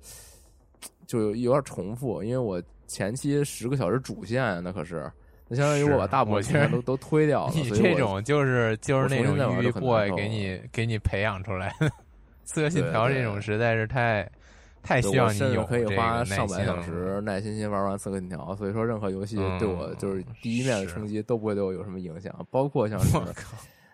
[1.07, 5.11] 就有点重复，因为我前期十个小时主线那可是，
[5.49, 7.53] 那相当于我把大部分线都都推掉了。
[7.55, 11.91] 你这种就是就是那种育 boy 给你给你培养出来的，
[12.45, 14.31] 刺客信条这种实在是太。
[14.83, 23.19] 太需要你有可以花上百小时耐心心玩完《刺客信条》，所以说任何游戏对我就是第一面的冲击都不会对我有什么影响，包括像是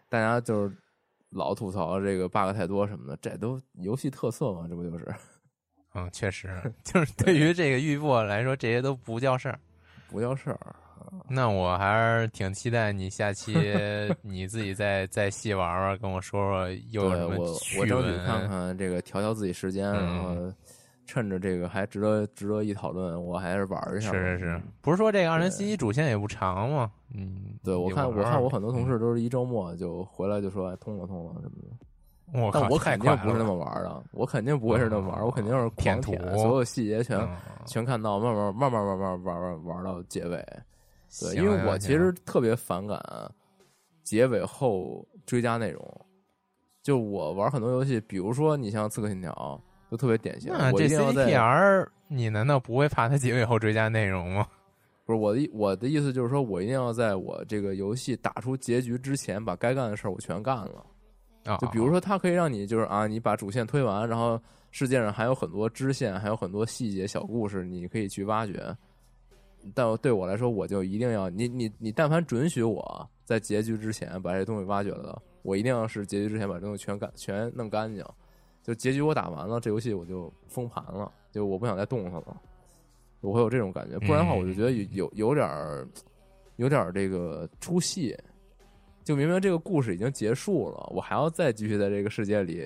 [0.09, 0.75] 大家就是
[1.31, 5.07] 老吐槽这个 bug 太多什么的，这都游戏特色嘛，这不就是？
[5.95, 6.49] 嗯，确实，
[6.85, 9.59] 就是对于这个预播来说，这些都不叫事儿，
[10.09, 10.77] 不叫事儿。
[11.29, 13.55] 那我还是挺期待你下期
[14.23, 20.53] 你自己再再细玩玩，跟我说说有什么趣闻，我争取看看这个调调自己时间，然后。
[21.07, 24.11] 趁着这个还值得值得一讨论，我还是玩一下。
[24.11, 26.91] 是是是，不是说这个二人信息主线也不长吗？
[27.15, 31.77] 嗯，对我看我看我很多同事都是一周末就回来就说通了通了什么的。
[32.33, 37.27] 我但我肯定不是那么玩的，我肯定不会是那么玩，我肯定是狂舔，所有细节全
[37.65, 40.45] 全看到，慢慢慢慢慢慢玩玩玩到结尾。
[41.21, 43.01] 对，因为我其实特别反感
[44.03, 46.01] 结尾后追加内容。
[46.83, 49.33] 就我玩很多游戏，比如说你像《刺客信条》。
[49.97, 50.53] 就特别典型。
[50.53, 54.47] 那这 CDPR，你难道不会怕它结尾后追加内容吗？
[55.07, 60.85] 不是我的，我的意思就是说，我一定要在我这个游戏打出结局之前，把该干的事儿我全干了。
[61.45, 64.41] 啊，就比如说，它可以让你就是啊，你把主线推完，然后
[64.73, 68.61] 世界上还有很多支线，还有很多细节小故事，你可以去挖掘。
[69.75, 78.05] 但对我来说，我就一定要你你你，但凡准许我在结局之前把这东西挖掘了，我一定要是结局之前把这东西全干全弄干净。
[78.67, 82.37] 就结局我打完了，这游戏我就封盘了，就我不想再动它了，
[83.21, 83.97] 我会有这种感觉。
[84.01, 85.87] 不然的话，我就觉得有有有点儿，
[86.57, 88.17] 有点儿这个出戏。
[89.05, 92.61] 就明明这个故事已经结束了，我还要再继续在这个世界里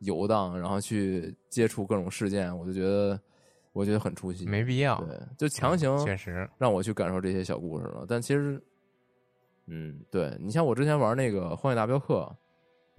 [0.00, 3.16] 游荡，然后去接触各种事件，我就觉得
[3.72, 5.00] 我觉得很出戏，没必要。
[5.04, 8.04] 对，就强行确实让我去感受这些小故事了。
[8.08, 8.60] 但其实，
[9.66, 12.28] 嗯，对你像我之前玩那个《荒野大镖客》。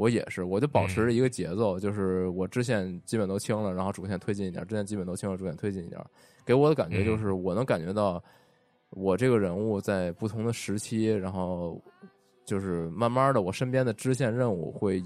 [0.01, 6.01] 我也是，我就保持着一个节奏，就是我支线基本都清了，然后主线推进一点；支线基本都清了，主线推进一点。
[6.43, 8.19] 给我的感觉就是，我能感觉到
[8.89, 11.79] 我这个人物在不同的时期，然后
[12.43, 15.03] 就是慢慢的，我身边的支线任务会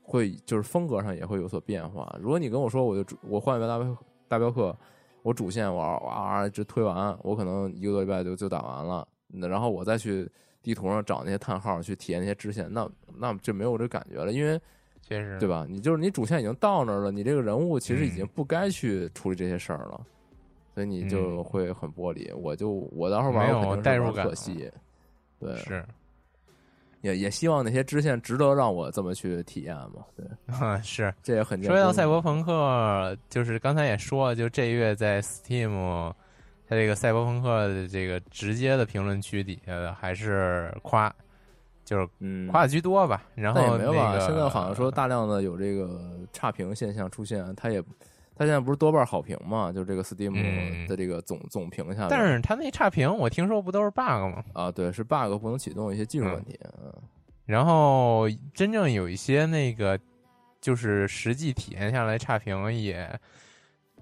[0.00, 2.10] 会就是风格上也会有所变化。
[2.18, 3.96] 如果你跟我说，我就我换一个大镖
[4.26, 4.74] 大镖客，
[5.22, 9.06] 我主线玩哇一直推完，我可能一个多礼拜就就打完了，
[9.50, 10.26] 然后我再去。
[10.64, 14.58] 地图上找那些叹号去体验那些支线，那那就没有这感觉了，因为
[15.02, 15.66] 确实对吧？
[15.68, 20.00] 你就是你主线已经到那儿了，你这个人物其实已经不该去处理这些事儿了，
[20.74, 22.34] 所以你就会很玻璃。
[22.34, 24.70] 我就我到时候玩没有代入感，可惜。
[25.38, 25.84] 对，是
[27.02, 30.06] 也也希望那些支线值得让我这么去体验嘛？
[30.16, 30.26] 对，
[30.82, 36.10] 是这也很说到赛博朋克，就是刚才也说了，就这月在 Steam。
[36.74, 41.14] 他这个赛博朋克的这个直接的评论区底下的还是夸，
[41.84, 43.22] 就是夸的居多吧。
[43.36, 44.18] 然后也没有吧。
[44.18, 46.00] 现在好像说大量的有这个
[46.32, 47.80] 差评现象出现，他也
[48.34, 49.70] 他现在不是多半好评嘛？
[49.70, 54.44] 就这个 Steam 的这个总总评下，但是他那差评我听说不都是 bug 吗？
[54.52, 56.58] 啊，对，是 bug 不能启动一些技术问题。
[56.82, 56.92] 嗯，
[57.46, 59.96] 然后真正有一些那个
[60.60, 63.08] 就是实际体验下来差评也。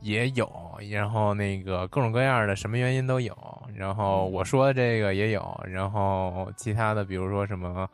[0.02, 0.50] 也有，
[0.90, 3.36] 然后那个各种各样的什么原因都有，
[3.74, 7.88] 然后我说的这个也有，然后其他的比如说什么，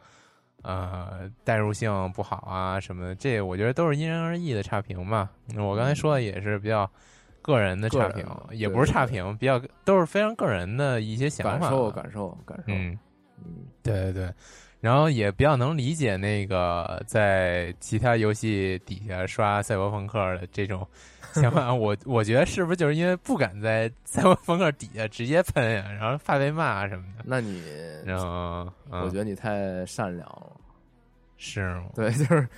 [0.63, 5.31] 呃，代入性不好啊什么的，这我觉得都是因人而异的差评吧。
[5.57, 6.91] 我刚才说的也是比较
[7.43, 12.65] 个人的差评，也不是差评，比较都是非常个人的一些想法、感受、感受、感受。
[12.69, 12.99] 嗯
[13.45, 14.33] 嗯，对对对。
[14.81, 20.87] 然后也比较能理解那个在其他游戏底下刷赛博朋克的这种
[21.43, 21.73] 想法。
[21.73, 27.25] 我我觉得是不是就是因为不敢在在我风格底下直接喷呀，然后怕被骂什么的？
[27.25, 27.63] 那你，
[28.05, 30.53] 然后我觉得你太善良了，
[31.37, 31.87] 是吗？
[31.95, 32.49] 对， 就是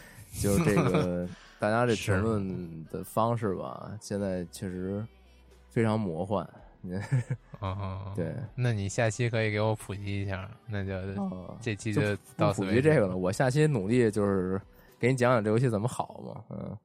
[0.40, 1.28] 就是这个
[1.58, 5.04] 大家这评论的方式吧，现在确实
[5.68, 6.48] 非常魔幻。
[7.58, 10.94] 哦，对，那你下期可以给我普及一下，那就
[11.60, 13.16] 这期就到普及这个了。
[13.18, 14.58] 我下期努力就是
[14.98, 16.78] 给你讲讲这游戏怎么好嘛，嗯，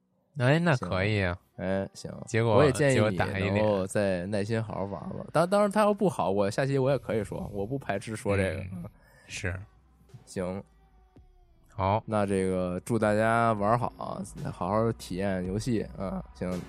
[0.45, 5.27] 哎，那可以啊，哎，行，结果我也建议你能够再耐心好好玩玩。
[5.31, 8.63] 当当然，他要不好，我下期我也可以说，我不排斥说这个，
[9.27, 9.57] 是，
[10.25, 10.63] 行，
[11.73, 13.91] 好，那这个祝大家玩好，
[14.51, 16.61] 好好体验游戏啊，行。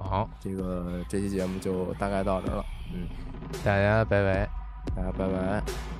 [0.00, 2.64] 好，这个这期节目就大概到这了，
[2.94, 3.08] 嗯，
[3.64, 4.48] 大家拜拜，
[4.94, 5.97] 大家拜拜。